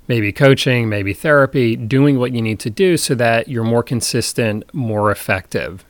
maybe 0.10 0.34
coaching, 0.34 0.90
maybe 0.90 1.14
therapy, 1.14 1.78
doing 1.78 2.20
what 2.20 2.34
you 2.34 2.42
need 2.42 2.60
to 2.60 2.70
do 2.70 2.98
so 2.98 3.16
that 3.16 3.48
you're 3.48 3.64
more 3.64 3.84
consistent, 3.84 4.66
more 4.74 5.12
effective. 5.12 5.86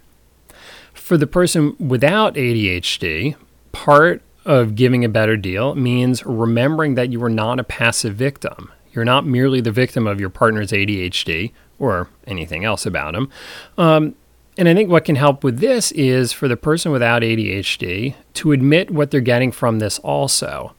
For 0.94 1.18
the 1.18 1.26
person 1.26 1.76
without 1.80 2.36
ADHD, 2.36 3.36
part 3.72 4.22
of 4.46 4.76
giving 4.76 5.04
a 5.04 5.10
better 5.10 5.36
deal 5.36 5.74
means 5.74 6.24
remembering 6.28 6.94
that 6.94 7.12
you 7.12 7.24
are 7.24 7.30
not 7.30 7.60
a 7.60 7.64
passive 7.64 8.14
victim. 8.14 8.72
You're 8.94 9.06
not 9.06 9.26
merely 9.26 9.62
the 9.62 9.72
victim 9.72 10.08
of 10.08 10.20
your 10.20 10.30
partner's 10.30 10.72
ADHD 10.72 11.52
or 11.80 12.10
anything 12.28 12.66
else 12.66 12.86
about 12.86 13.16
him. 13.16 13.30
Um, 13.78 14.16
and 14.58 14.68
I 14.68 14.74
think 14.74 14.90
what 14.90 15.06
can 15.06 15.16
help 15.16 15.44
with 15.44 15.60
this 15.60 15.92
is 15.94 16.34
for 16.34 16.48
the 16.48 16.58
person 16.58 16.92
without 16.92 17.22
ADHD 17.22 18.16
to 18.36 18.52
admit 18.52 18.92
what 18.92 19.12
they're 19.12 19.22
getting 19.22 19.52
from 19.52 19.80
this 19.80 19.98
also. 20.00 20.76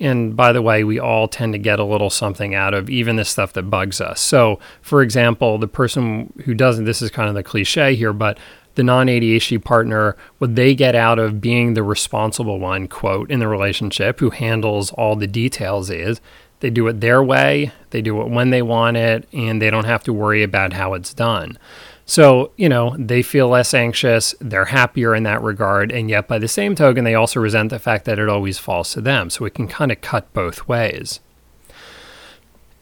And 0.00 0.34
by 0.34 0.52
the 0.52 0.62
way, 0.62 0.82
we 0.82 0.98
all 0.98 1.28
tend 1.28 1.52
to 1.52 1.58
get 1.58 1.78
a 1.78 1.84
little 1.84 2.08
something 2.08 2.54
out 2.54 2.72
of 2.72 2.88
even 2.88 3.16
the 3.16 3.24
stuff 3.24 3.52
that 3.52 3.64
bugs 3.64 4.00
us. 4.00 4.20
So, 4.20 4.58
for 4.80 5.02
example, 5.02 5.58
the 5.58 5.68
person 5.68 6.32
who 6.46 6.54
doesn't, 6.54 6.86
this 6.86 7.02
is 7.02 7.10
kind 7.10 7.28
of 7.28 7.34
the 7.34 7.42
cliche 7.42 7.94
here, 7.94 8.14
but 8.14 8.38
the 8.76 8.82
non 8.82 9.08
ADHD 9.08 9.62
partner, 9.62 10.16
what 10.38 10.56
they 10.56 10.74
get 10.74 10.94
out 10.94 11.18
of 11.18 11.40
being 11.40 11.74
the 11.74 11.82
responsible 11.82 12.58
one, 12.58 12.88
quote, 12.88 13.30
in 13.30 13.40
the 13.40 13.48
relationship 13.48 14.20
who 14.20 14.30
handles 14.30 14.90
all 14.92 15.16
the 15.16 15.26
details 15.26 15.90
is 15.90 16.20
they 16.60 16.70
do 16.70 16.86
it 16.88 17.00
their 17.00 17.22
way, 17.22 17.72
they 17.90 18.02
do 18.02 18.20
it 18.20 18.28
when 18.28 18.50
they 18.50 18.62
want 18.62 18.96
it, 18.96 19.26
and 19.32 19.60
they 19.60 19.70
don't 19.70 19.86
have 19.86 20.04
to 20.04 20.12
worry 20.12 20.42
about 20.42 20.74
how 20.74 20.94
it's 20.94 21.12
done. 21.12 21.58
So, 22.06 22.50
you 22.56 22.68
know, 22.68 22.96
they 22.98 23.22
feel 23.22 23.48
less 23.48 23.72
anxious, 23.72 24.34
they're 24.40 24.66
happier 24.66 25.14
in 25.14 25.22
that 25.24 25.42
regard, 25.42 25.92
and 25.92 26.10
yet 26.10 26.28
by 26.28 26.38
the 26.38 26.48
same 26.48 26.74
token, 26.74 27.04
they 27.04 27.14
also 27.14 27.40
resent 27.40 27.70
the 27.70 27.78
fact 27.78 28.04
that 28.04 28.18
it 28.18 28.28
always 28.28 28.58
falls 28.58 28.92
to 28.92 29.00
them. 29.00 29.30
So 29.30 29.44
it 29.44 29.54
can 29.54 29.68
kind 29.68 29.92
of 29.92 30.00
cut 30.00 30.32
both 30.32 30.66
ways. 30.66 31.20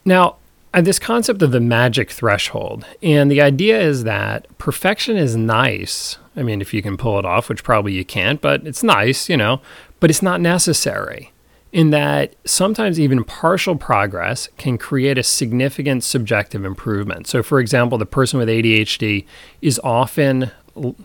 Now, 0.05 0.37
uh, 0.73 0.81
this 0.81 0.99
concept 0.99 1.43
of 1.43 1.51
the 1.51 1.61
magic 1.61 2.11
threshold, 2.11 2.87
and 3.03 3.31
the 3.31 3.43
idea 3.43 3.81
is 3.81 4.05
that 4.05 4.47
perfection 4.59 5.17
is 5.17 5.37
nice. 5.37 6.19
I 6.35 6.43
mean, 6.43 6.61
if 6.61 6.73
you 6.73 6.83
can 6.83 6.97
pull 6.97 7.19
it 7.19 7.27
off, 7.27 7.49
which 7.49 7.63
probably 7.63 7.93
you 7.93 8.05
can't, 8.05 8.41
but 8.41 8.67
it's 8.67 8.83
nice, 8.83 9.29
you 9.29 9.37
know, 9.37 9.61
but 10.01 10.09
it's 10.09 10.23
not 10.23 10.41
necessary 10.41 11.33
in 11.73 11.91
that 11.91 12.35
sometimes 12.45 12.99
even 12.99 13.25
partial 13.25 13.77
progress 13.77 14.49
can 14.57 14.79
create 14.79 15.19
a 15.19 15.23
significant 15.23 16.03
subjective 16.03 16.65
improvement. 16.65 17.27
So, 17.27 17.43
for 17.43 17.61
example, 17.61 17.99
the 17.99 18.07
person 18.07 18.39
with 18.39 18.49
ADHD 18.49 19.27
is 19.61 19.81
often, 19.85 20.51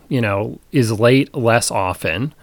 you 0.08 0.20
know, 0.20 0.58
is 0.72 0.98
late 0.98 1.34
less 1.34 1.70
often. 1.70 2.34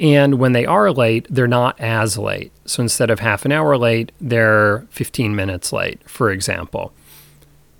And 0.00 0.38
when 0.38 0.52
they 0.52 0.64
are 0.64 0.90
late, 0.90 1.26
they're 1.30 1.46
not 1.46 1.78
as 1.78 2.16
late. 2.16 2.52
So 2.64 2.82
instead 2.82 3.10
of 3.10 3.20
half 3.20 3.44
an 3.44 3.52
hour 3.52 3.76
late, 3.76 4.12
they're 4.20 4.86
15 4.90 5.36
minutes 5.36 5.72
late, 5.72 6.00
for 6.08 6.30
example. 6.30 6.92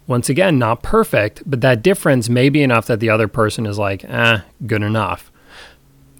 Once 0.07 0.29
again, 0.29 0.59
not 0.59 0.83
perfect, 0.83 1.43
but 1.47 1.63
that 1.63 1.83
difference 1.83 2.29
may 2.29 2.49
be 2.49 2.63
enough 2.63 2.87
that 2.87 3.01
the 3.01 3.09
other 3.09 3.29
person 3.29 3.65
is 3.65 3.79
like, 3.79 4.05
eh, 4.05 4.41
good 4.67 4.83
enough 4.83 5.30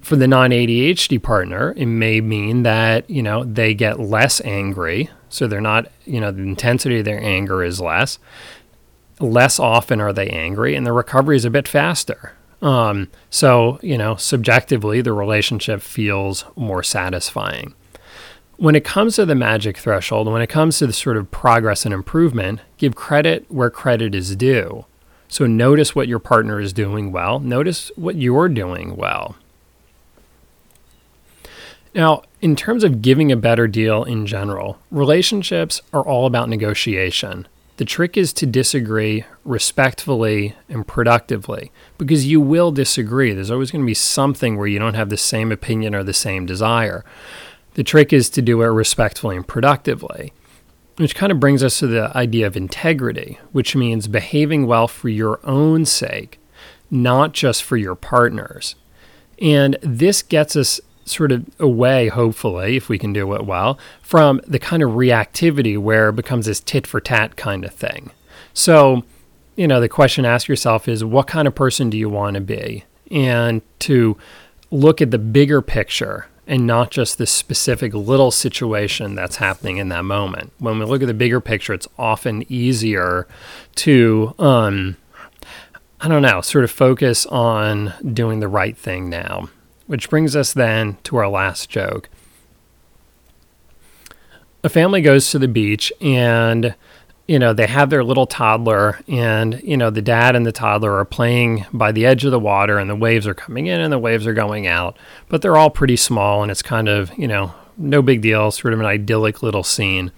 for 0.01 0.17
the 0.17 0.29
non 0.29 0.51
ADHD 0.51 1.23
partner, 1.23 1.75
it 1.77 1.87
may 1.87 2.21
mean 2.21 2.63
that, 2.63 3.09
you 3.09 3.23
know, 3.23 3.45
they 3.45 3.75
get 3.75 4.01
less 4.01 4.41
angry. 4.43 5.11
So 5.29 5.47
they're 5.47 5.61
not, 5.61 5.91
you 6.05 6.21
know, 6.21 6.33
the 6.33 6.43
intensity 6.43 6.99
of 6.99 7.05
their 7.05 7.23
anger 7.23 7.63
is 7.63 7.81
less. 7.81 8.19
Less 9.21 9.61
often 9.61 10.01
are 10.01 10.13
they 10.13 10.29
angry, 10.29 10.75
and 10.75 10.87
the 10.87 10.93
recovery 10.93 11.37
is 11.37 11.45
a 11.45 11.51
bit 11.51 11.69
faster. 11.69 12.33
Um, 12.63 13.09
so, 13.29 13.79
you 13.83 13.97
know, 13.97 14.17
subjectively, 14.17 15.01
the 15.03 15.13
relationship 15.13 15.83
feels 15.83 16.45
more 16.57 16.83
satisfying. 16.83 17.75
When 18.57 18.75
it 18.75 18.85
comes 18.85 19.17
to 19.17 19.25
the 19.25 19.35
magic 19.35 19.79
threshold, 19.79 20.27
when 20.29 20.43
it 20.43 20.49
comes 20.49 20.79
to 20.79 20.87
the 20.87 20.93
sort 20.93 21.17
of 21.17 21.31
progress 21.31 21.85
and 21.85 21.95
improvement, 21.95 22.61
give 22.77 22.95
credit 22.95 23.47
where 23.49 23.71
credit 23.71 24.15
is 24.15 24.37
due. 24.37 24.85
So 25.29 25.47
notice 25.47 25.95
what 25.95 26.09
your 26.09 26.19
partner 26.19 26.61
is 26.61 26.73
doing 26.73 27.13
well, 27.13 27.39
notice 27.39 27.91
what 27.97 28.17
you're 28.17 28.49
doing 28.49 28.97
well. 28.97 29.37
Now, 31.95 32.23
in 32.41 32.57
terms 32.57 32.85
of 32.85 33.03
giving 33.03 33.33
a 33.33 33.37
better 33.37 33.67
deal 33.67 34.05
in 34.05 34.27
general, 34.27 34.79
relationships 34.91 35.83
are 35.93 36.03
all 36.03 36.27
about 36.27 36.49
negotiation. 36.49 37.49
The 37.79 37.85
trick 37.85 38.17
is 38.17 38.33
to 38.35 38.47
disagree 38.47 39.25
respectfully 39.45 40.55
and 40.69 40.87
productively 40.87 41.73
because 41.99 42.27
you 42.27 42.41
will 42.41 42.71
disagree. 42.73 43.33
There's 43.33 43.51
always 43.51 43.71
going 43.71 43.83
to 43.83 43.87
be 43.87 43.95
something 43.95 44.57
where 44.57 44.67
you 44.67 44.79
don't 44.79 44.95
have 44.95 45.09
the 45.09 45.17
same 45.17 45.51
opinion 45.51 45.95
or 45.95 46.05
the 46.05 46.13
same 46.13 46.47
desire. 46.47 47.05
The 47.75 47.83
trick 47.83 48.13
is 48.13 48.29
to 48.31 48.43
do 48.43 48.63
it 48.63 48.67
respectfully 48.67 49.37
and 49.37 49.47
productively, 49.47 50.33
which 50.97 51.15
kind 51.15 51.33
of 51.33 51.41
brings 51.41 51.63
us 51.63 51.79
to 51.79 51.87
the 51.87 52.15
idea 52.17 52.47
of 52.47 52.57
integrity, 52.57 53.39
which 53.53 53.75
means 53.75 54.09
behaving 54.09 54.67
well 54.67 54.87
for 54.87 55.09
your 55.09 55.41
own 55.45 55.87
sake 55.87 56.41
not 56.91 57.33
just 57.33 57.63
for 57.63 57.77
your 57.77 57.95
partners. 57.95 58.75
And 59.41 59.79
this 59.81 60.23
gets 60.23 60.57
us 60.57 60.81
sort 61.11 61.33
of 61.33 61.45
away, 61.59 62.09
hopefully, 62.09 62.77
if 62.77 62.89
we 62.89 62.99
can 62.99 63.13
do 63.13 63.35
it 63.35 63.45
well, 63.45 63.79
from 64.03 64.41
the 64.47 64.59
kind 64.59 64.83
of 64.83 64.91
reactivity 64.91 65.77
where 65.79 66.09
it 66.09 66.17
becomes 66.17 66.47
this 66.47 66.61
tit 66.61 66.87
for 66.87 67.01
tat 67.01 67.37
kind 67.37 67.65
of 67.65 67.73
thing. 67.73 68.11
So, 68.55 69.05
you 69.57 69.69
know, 69.69 69.81
the 69.81 69.89
question 69.89 70.25
ask 70.25 70.49
yourself 70.49 70.89
is 70.89 71.05
what 71.05 71.27
kind 71.27 71.47
of 71.47 71.55
person 71.55 71.91
do 71.91 71.99
you 71.99 72.09
want 72.09 72.35
to 72.35 72.41
be? 72.41 72.85
And 73.11 73.63
to 73.81 74.17
look 74.71 75.03
at 75.03 75.11
the 75.11 75.19
bigger 75.19 75.61
picture 75.61 76.27
and 76.47 76.67
not 76.67 76.91
just 76.91 77.17
this 77.19 77.31
specific 77.31 77.95
little 77.95 78.33
situation 78.33 79.15
that's 79.15 79.37
happening 79.37 79.77
in 79.77 79.89
that 79.89 80.05
moment. 80.05 80.53
When 80.59 80.81
we 80.81 80.85
look 80.85 81.01
at 81.01 81.07
the 81.07 81.15
bigger 81.15 81.41
picture, 81.41 81.73
it's 81.73 81.87
often 81.97 82.45
easier 82.53 83.29
to, 83.77 84.35
um, 84.39 84.97
I 86.01 86.09
don't 86.09 86.23
know, 86.23 86.41
sort 86.41 86.65
of 86.65 86.71
focus 86.73 87.25
on 87.27 87.95
doing 88.13 88.41
the 88.41 88.49
right 88.49 88.77
thing 88.77 89.09
now. 89.09 89.49
Which 89.91 90.09
brings 90.09 90.37
us 90.37 90.53
then 90.53 90.99
to 91.03 91.17
our 91.17 91.29
last 91.29 91.69
joke. 91.69 92.09
A 94.63 94.69
family 94.69 95.03
goes 95.03 95.33
to 95.33 95.39
the 95.41 95.49
beach 95.49 95.93
and 96.01 96.77
you 97.27 97.41
know, 97.41 97.53
they 97.53 97.67
have 97.67 97.91
their 97.91 98.03
little 98.03 98.27
toddler, 98.27 99.01
and, 99.07 99.61
you 99.63 99.77
know, 99.77 99.91
the 99.91 100.03
dad 100.03 100.35
and 100.35 100.45
the 100.45 100.51
toddler 100.51 100.97
are 100.97 101.05
playing 101.05 101.65
by 101.73 101.93
the 101.93 102.05
edge 102.05 102.25
of 102.25 102.33
the 102.33 102.41
water, 102.41 102.77
and 102.79 102.91
the 102.91 102.97
waves 102.97 103.25
are 103.25 103.35
coming 103.35 103.67
in 103.69 103.81
and 103.81 103.93
the 103.93 104.01
waves 104.01 104.27
are 104.27 104.35
going 104.35 104.67
out. 104.67 104.97
But 105.29 105.41
they're 105.41 105.57
all 105.57 105.71
pretty 105.71 105.95
small, 105.95 106.43
and 106.43 106.51
it's 106.51 106.63
kind 106.63 106.89
of, 106.89 107.17
you 107.17 107.29
know, 107.29 107.55
no 107.77 108.03
big 108.03 108.21
deal, 108.21 108.51
sort 108.51 108.75
of 108.75 108.81
an 108.81 108.87
idyllic 108.87 109.45
little 109.45 109.63
scene. 109.63 110.11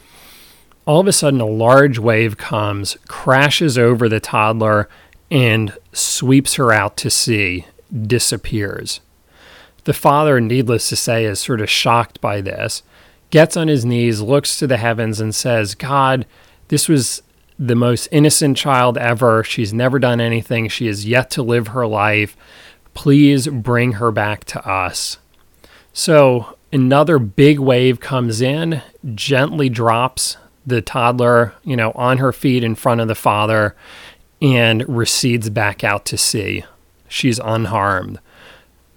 All 0.87 1.01
of 1.01 1.07
a 1.07 1.13
sudden, 1.13 1.43
a 1.43 1.47
large 1.47 1.99
wave 1.99 2.39
comes, 2.39 2.97
crashes 3.09 3.77
over 3.77 4.09
the 4.09 4.21
toddler, 4.21 4.89
and 5.31 5.77
sweeps 5.93 6.55
her 6.55 6.73
out 6.73 6.97
to 6.99 7.11
sea, 7.11 7.67
disappears. 8.07 9.01
The 9.85 9.93
father, 9.93 10.41
needless 10.41 10.89
to 10.91 10.97
say, 10.97 11.25
is 11.25 11.41
sort 11.41 11.61
of 11.61 11.69
shocked 11.69 12.21
by 12.21 12.41
this, 12.41 12.83
gets 13.31 13.57
on 13.57 13.69
his 13.69 13.85
knees, 13.85 14.21
looks 14.21 14.59
to 14.59 14.67
the 14.67 14.77
heavens, 14.77 15.21
and 15.21 15.35
says, 15.35 15.75
God, 15.75 16.27
this 16.69 16.89
was 16.89 17.23
the 17.59 17.75
most 17.75 18.09
innocent 18.11 18.57
child 18.57 18.97
ever. 18.99 19.45
She's 19.45 19.73
never 19.73 19.99
done 19.99 20.21
anything. 20.21 20.69
She 20.69 20.87
has 20.87 21.07
yet 21.07 21.31
to 21.33 21.43
live 21.43 21.69
her 21.69 21.87
life. 21.87 22.37
Please 22.95 23.49
bring 23.49 23.93
her 23.93 24.11
back 24.11 24.45
to 24.45 24.69
us. 24.69 25.19
So 25.93 26.57
another 26.73 27.19
big 27.19 27.59
wave 27.59 28.01
comes 28.01 28.41
in, 28.41 28.83
gently 29.15 29.69
drops 29.69 30.37
the 30.67 30.81
toddler, 30.81 31.55
you 31.65 31.77
know, 31.77 31.93
on 31.93 32.19
her 32.19 32.33
feet 32.33 32.65
in 32.65 32.75
front 32.75 33.01
of 33.01 33.09
the 33.09 33.15
father 33.15 33.77
and 34.41 34.89
recedes 34.89 35.51
back 35.51 35.85
out 35.85 36.05
to 36.07 36.17
sea. 36.17 36.65
She's 37.09 37.39
unharmed. 37.39 38.21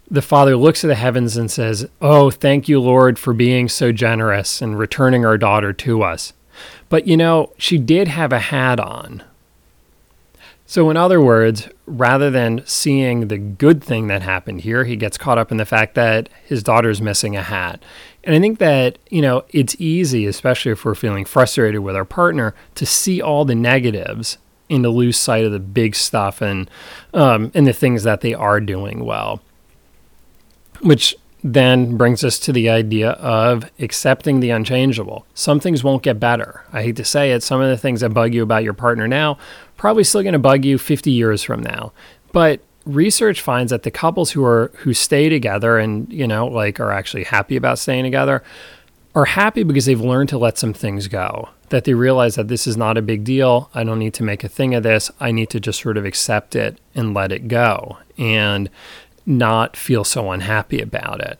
The 0.09 0.21
father 0.21 0.55
looks 0.55 0.83
at 0.83 0.87
the 0.87 0.95
heavens 0.95 1.35
and 1.35 1.49
says, 1.49 1.89
Oh, 2.01 2.29
thank 2.29 2.69
you, 2.69 2.79
Lord, 2.79 3.17
for 3.17 3.33
being 3.33 3.67
so 3.67 3.91
generous 3.91 4.61
and 4.61 4.77
returning 4.77 5.25
our 5.25 5.37
daughter 5.37 5.73
to 5.73 6.03
us. 6.03 6.33
But 6.89 7.07
you 7.07 7.17
know, 7.17 7.51
she 7.57 7.77
did 7.77 8.07
have 8.07 8.31
a 8.31 8.39
hat 8.39 8.79
on. 8.79 9.23
So, 10.67 10.89
in 10.89 10.97
other 10.97 11.21
words, 11.21 11.69
rather 11.85 12.31
than 12.31 12.63
seeing 12.65 13.27
the 13.27 13.37
good 13.37 13.83
thing 13.83 14.07
that 14.07 14.23
happened 14.23 14.61
here, 14.61 14.83
he 14.83 14.95
gets 14.95 15.17
caught 15.17 15.37
up 15.37 15.51
in 15.51 15.57
the 15.57 15.65
fact 15.65 15.93
that 15.93 16.27
his 16.43 16.63
daughter's 16.63 17.01
missing 17.01 17.35
a 17.35 17.43
hat. 17.43 17.83
And 18.23 18.35
I 18.35 18.39
think 18.39 18.57
that, 18.57 18.97
you 19.11 19.21
know, 19.21 19.45
it's 19.49 19.75
easy, 19.77 20.25
especially 20.25 20.71
if 20.71 20.83
we're 20.83 20.95
feeling 20.95 21.23
frustrated 21.23 21.81
with 21.81 21.95
our 21.95 22.05
partner, 22.05 22.55
to 22.75 22.85
see 22.85 23.21
all 23.21 23.45
the 23.45 23.53
negatives 23.53 24.39
and 24.67 24.83
to 24.83 24.89
lose 24.89 25.17
sight 25.17 25.45
of 25.45 25.51
the 25.51 25.59
big 25.59 25.95
stuff 25.95 26.41
and, 26.41 26.67
um, 27.13 27.51
and 27.53 27.67
the 27.67 27.73
things 27.73 28.01
that 28.01 28.21
they 28.21 28.33
are 28.33 28.59
doing 28.59 29.05
well. 29.05 29.41
Which 30.81 31.15
then 31.43 31.95
brings 31.95 32.23
us 32.23 32.39
to 32.39 32.51
the 32.51 32.69
idea 32.69 33.11
of 33.11 33.69
accepting 33.79 34.39
the 34.39 34.49
unchangeable. 34.49 35.27
Some 35.35 35.59
things 35.59 35.83
won't 35.83 36.01
get 36.01 36.19
better. 36.19 36.63
I 36.73 36.81
hate 36.81 36.95
to 36.95 37.05
say 37.05 37.33
it, 37.33 37.43
some 37.43 37.61
of 37.61 37.69
the 37.69 37.77
things 37.77 38.01
that 38.01 38.09
bug 38.09 38.33
you 38.33 38.41
about 38.41 38.63
your 38.63 38.73
partner 38.73 39.07
now 39.07 39.37
probably 39.77 40.03
still 40.03 40.23
going 40.23 40.33
to 40.33 40.39
bug 40.39 40.65
you 40.65 40.77
50 40.77 41.11
years 41.11 41.43
from 41.43 41.61
now. 41.61 41.91
But 42.31 42.61
research 42.85 43.41
finds 43.41 43.69
that 43.69 43.83
the 43.83 43.91
couples 43.91 44.31
who 44.31 44.43
are 44.43 44.71
who 44.77 44.93
stay 44.93 45.29
together 45.29 45.77
and, 45.77 46.11
you 46.11 46.27
know, 46.27 46.47
like 46.47 46.79
are 46.79 46.91
actually 46.91 47.25
happy 47.25 47.55
about 47.55 47.77
staying 47.79 48.03
together 48.03 48.43
are 49.13 49.25
happy 49.25 49.63
because 49.63 49.85
they've 49.85 50.01
learned 50.01 50.29
to 50.29 50.37
let 50.37 50.57
some 50.57 50.73
things 50.73 51.07
go. 51.07 51.49
That 51.69 51.85
they 51.85 51.93
realize 51.93 52.35
that 52.35 52.47
this 52.47 52.67
is 52.67 52.77
not 52.77 52.97
a 52.97 53.01
big 53.01 53.23
deal. 53.23 53.69
I 53.73 53.83
don't 53.83 53.99
need 53.99 54.13
to 54.15 54.23
make 54.23 54.43
a 54.43 54.49
thing 54.49 54.75
of 54.75 54.83
this. 54.83 55.09
I 55.19 55.31
need 55.31 55.49
to 55.51 55.59
just 55.59 55.81
sort 55.81 55.97
of 55.97 56.05
accept 56.05 56.55
it 56.55 56.79
and 56.93 57.13
let 57.13 57.31
it 57.31 57.47
go. 57.47 57.97
And 58.17 58.69
not 59.25 59.75
feel 59.75 60.03
so 60.03 60.31
unhappy 60.31 60.81
about 60.81 61.21
it. 61.21 61.39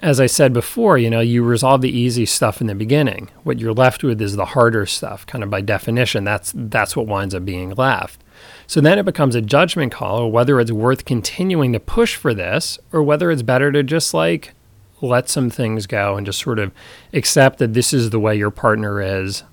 As 0.00 0.18
I 0.18 0.26
said 0.26 0.52
before, 0.52 0.98
you 0.98 1.08
know, 1.08 1.20
you 1.20 1.44
resolve 1.44 1.80
the 1.80 1.96
easy 1.96 2.26
stuff 2.26 2.60
in 2.60 2.66
the 2.66 2.74
beginning. 2.74 3.30
What 3.44 3.60
you're 3.60 3.72
left 3.72 4.02
with 4.02 4.20
is 4.20 4.34
the 4.34 4.46
harder 4.46 4.84
stuff, 4.84 5.24
kind 5.26 5.44
of 5.44 5.50
by 5.50 5.60
definition. 5.60 6.24
That's 6.24 6.52
that's 6.54 6.96
what 6.96 7.06
winds 7.06 7.34
up 7.34 7.44
being 7.44 7.70
left. 7.70 8.22
So 8.66 8.80
then 8.80 8.98
it 8.98 9.04
becomes 9.04 9.36
a 9.36 9.40
judgment 9.40 9.92
call 9.92 10.32
whether 10.32 10.58
it's 10.58 10.72
worth 10.72 11.04
continuing 11.04 11.72
to 11.72 11.80
push 11.80 12.16
for 12.16 12.34
this 12.34 12.80
or 12.92 13.02
whether 13.02 13.30
it's 13.30 13.42
better 13.42 13.70
to 13.70 13.84
just 13.84 14.12
like 14.12 14.54
let 15.00 15.28
some 15.28 15.50
things 15.50 15.86
go 15.86 16.16
and 16.16 16.26
just 16.26 16.40
sort 16.40 16.58
of 16.58 16.72
accept 17.12 17.58
that 17.58 17.74
this 17.74 17.92
is 17.92 18.10
the 18.10 18.20
way 18.20 18.34
your 18.36 18.50
partner 18.50 19.00
is, 19.00 19.44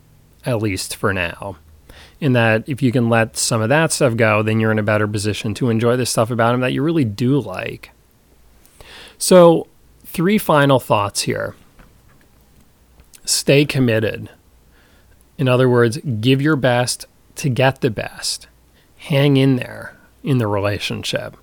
at 0.45 0.61
least 0.61 0.95
for 0.95 1.13
now 1.13 1.57
in 2.19 2.33
that 2.33 2.67
if 2.67 2.81
you 2.81 2.91
can 2.91 3.09
let 3.09 3.37
some 3.37 3.61
of 3.61 3.69
that 3.69 3.91
stuff 3.91 4.15
go, 4.15 4.43
then 4.43 4.59
you're 4.59 4.71
in 4.71 4.79
a 4.79 4.83
better 4.83 5.07
position 5.07 5.53
to 5.55 5.69
enjoy 5.69 5.95
the 5.95 6.05
stuff 6.05 6.31
about 6.31 6.53
him 6.53 6.61
that 6.61 6.73
you 6.73 6.83
really 6.83 7.05
do 7.05 7.39
like. 7.39 7.91
So, 9.17 9.67
three 10.05 10.37
final 10.37 10.79
thoughts 10.79 11.21
here 11.21 11.55
stay 13.25 13.63
committed. 13.63 14.29
In 15.37 15.47
other 15.47 15.69
words, 15.69 15.97
give 16.19 16.41
your 16.41 16.55
best 16.55 17.05
to 17.35 17.49
get 17.49 17.81
the 17.81 17.89
best. 17.89 18.47
Hang 18.97 19.37
in 19.37 19.55
there 19.55 19.95
in 20.23 20.39
the 20.39 20.47
relationship. 20.47 21.37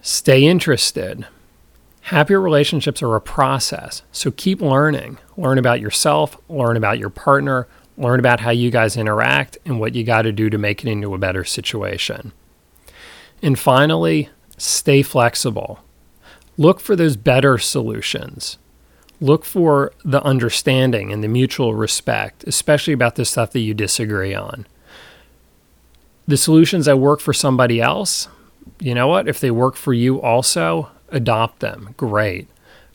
Stay 0.00 0.44
interested. 0.44 1.26
Happier 2.02 2.40
relationships 2.40 3.02
are 3.02 3.14
a 3.14 3.20
process, 3.20 4.02
so 4.10 4.30
keep 4.32 4.60
learning. 4.60 5.18
Learn 5.36 5.58
about 5.58 5.80
yourself, 5.80 6.36
learn 6.48 6.76
about 6.76 6.98
your 6.98 7.10
partner, 7.10 7.68
learn 8.02 8.20
about 8.20 8.40
how 8.40 8.50
you 8.50 8.70
guys 8.70 8.96
interact 8.96 9.56
and 9.64 9.80
what 9.80 9.94
you 9.94 10.04
got 10.04 10.22
to 10.22 10.32
do 10.32 10.50
to 10.50 10.58
make 10.58 10.84
it 10.84 10.90
into 10.90 11.14
a 11.14 11.18
better 11.18 11.44
situation. 11.44 12.32
And 13.42 13.58
finally, 13.58 14.28
stay 14.56 15.02
flexible. 15.02 15.80
Look 16.58 16.80
for 16.80 16.94
those 16.94 17.16
better 17.16 17.58
solutions. 17.58 18.58
Look 19.20 19.44
for 19.44 19.92
the 20.04 20.22
understanding 20.22 21.12
and 21.12 21.22
the 21.22 21.28
mutual 21.28 21.74
respect, 21.74 22.44
especially 22.46 22.92
about 22.92 23.14
the 23.14 23.24
stuff 23.24 23.52
that 23.52 23.60
you 23.60 23.72
disagree 23.72 24.34
on. 24.34 24.66
The 26.26 26.36
solutions 26.36 26.86
that 26.86 26.98
work 26.98 27.20
for 27.20 27.32
somebody 27.32 27.80
else, 27.80 28.28
you 28.80 28.94
know 28.94 29.06
what? 29.06 29.28
If 29.28 29.40
they 29.40 29.50
work 29.50 29.76
for 29.76 29.92
you 29.92 30.20
also, 30.20 30.90
adopt 31.08 31.60
them. 31.60 31.94
Great. 31.96 32.48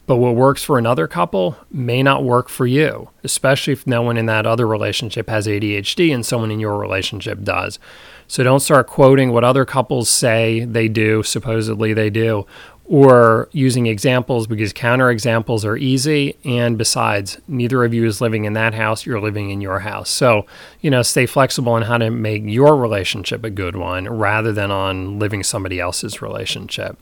But 0.08 0.16
what 0.16 0.36
works 0.36 0.64
for 0.64 0.78
another 0.78 1.06
couple 1.06 1.58
may 1.70 2.02
not 2.02 2.24
work 2.24 2.48
for 2.48 2.66
you, 2.66 3.10
especially 3.24 3.74
if 3.74 3.86
no 3.86 4.00
one 4.00 4.16
in 4.16 4.24
that 4.24 4.46
other 4.46 4.66
relationship 4.66 5.28
has 5.28 5.46
ADHD 5.46 6.14
and 6.14 6.24
someone 6.24 6.50
in 6.50 6.58
your 6.58 6.78
relationship 6.78 7.44
does. 7.44 7.78
So 8.26 8.42
don't 8.42 8.60
start 8.60 8.86
quoting 8.86 9.32
what 9.32 9.44
other 9.44 9.66
couples 9.66 10.08
say 10.08 10.64
they 10.64 10.88
do, 10.88 11.22
supposedly 11.22 11.92
they 11.92 12.08
do, 12.08 12.46
or 12.86 13.50
using 13.52 13.86
examples 13.86 14.46
because 14.46 14.72
counterexamples 14.72 15.62
are 15.66 15.76
easy. 15.76 16.38
And 16.42 16.78
besides, 16.78 17.38
neither 17.46 17.84
of 17.84 17.92
you 17.92 18.06
is 18.06 18.22
living 18.22 18.46
in 18.46 18.54
that 18.54 18.72
house, 18.72 19.04
you're 19.04 19.20
living 19.20 19.50
in 19.50 19.60
your 19.60 19.80
house. 19.80 20.08
So, 20.08 20.46
you 20.80 20.90
know, 20.90 21.02
stay 21.02 21.26
flexible 21.26 21.72
on 21.72 21.82
how 21.82 21.98
to 21.98 22.10
make 22.10 22.44
your 22.46 22.78
relationship 22.78 23.44
a 23.44 23.50
good 23.50 23.76
one 23.76 24.08
rather 24.08 24.52
than 24.52 24.70
on 24.70 25.18
living 25.18 25.42
somebody 25.42 25.78
else's 25.78 26.22
relationship. 26.22 26.96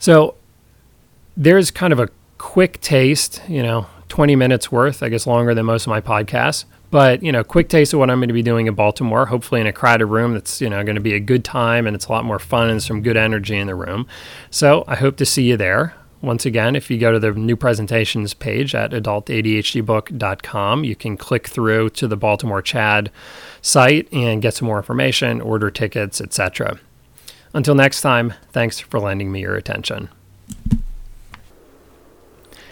So, 0.00 0.34
there's 1.36 1.70
kind 1.70 1.92
of 1.92 2.00
a 2.00 2.08
quick 2.38 2.80
taste, 2.80 3.42
you 3.48 3.62
know, 3.62 3.86
20 4.08 4.36
minutes 4.36 4.70
worth, 4.70 5.02
I 5.02 5.08
guess 5.08 5.26
longer 5.26 5.54
than 5.54 5.64
most 5.64 5.86
of 5.86 5.88
my 5.88 6.00
podcasts. 6.00 6.64
But, 6.90 7.22
you 7.22 7.32
know, 7.32 7.42
quick 7.42 7.70
taste 7.70 7.94
of 7.94 8.00
what 8.00 8.10
I'm 8.10 8.18
going 8.18 8.28
to 8.28 8.34
be 8.34 8.42
doing 8.42 8.66
in 8.66 8.74
Baltimore, 8.74 9.24
hopefully 9.24 9.62
in 9.62 9.66
a 9.66 9.72
crowded 9.72 10.06
room 10.06 10.34
that's, 10.34 10.60
you 10.60 10.68
know, 10.68 10.84
going 10.84 10.96
to 10.96 11.00
be 11.00 11.14
a 11.14 11.20
good 11.20 11.42
time 11.42 11.86
and 11.86 11.96
it's 11.96 12.06
a 12.06 12.12
lot 12.12 12.26
more 12.26 12.38
fun 12.38 12.68
and 12.68 12.82
some 12.82 13.00
good 13.00 13.16
energy 13.16 13.56
in 13.56 13.68
the 13.68 13.74
room. 13.74 14.06
So 14.50 14.84
I 14.86 14.96
hope 14.96 15.16
to 15.16 15.24
see 15.24 15.44
you 15.44 15.56
there. 15.56 15.94
Once 16.20 16.44
again, 16.44 16.76
if 16.76 16.90
you 16.90 16.98
go 16.98 17.10
to 17.10 17.18
the 17.18 17.32
new 17.32 17.56
presentations 17.56 18.34
page 18.34 18.74
at 18.74 18.90
adultadhdbook.com, 18.90 20.84
you 20.84 20.94
can 20.94 21.16
click 21.16 21.48
through 21.48 21.88
to 21.90 22.06
the 22.06 22.16
Baltimore 22.16 22.62
CHADD 22.62 23.08
site 23.62 24.12
and 24.12 24.42
get 24.42 24.54
some 24.54 24.68
more 24.68 24.76
information, 24.76 25.40
order 25.40 25.70
tickets, 25.70 26.20
etc. 26.20 26.78
Until 27.54 27.74
next 27.74 28.02
time, 28.02 28.34
thanks 28.52 28.78
for 28.78 29.00
lending 29.00 29.32
me 29.32 29.40
your 29.40 29.56
attention. 29.56 30.10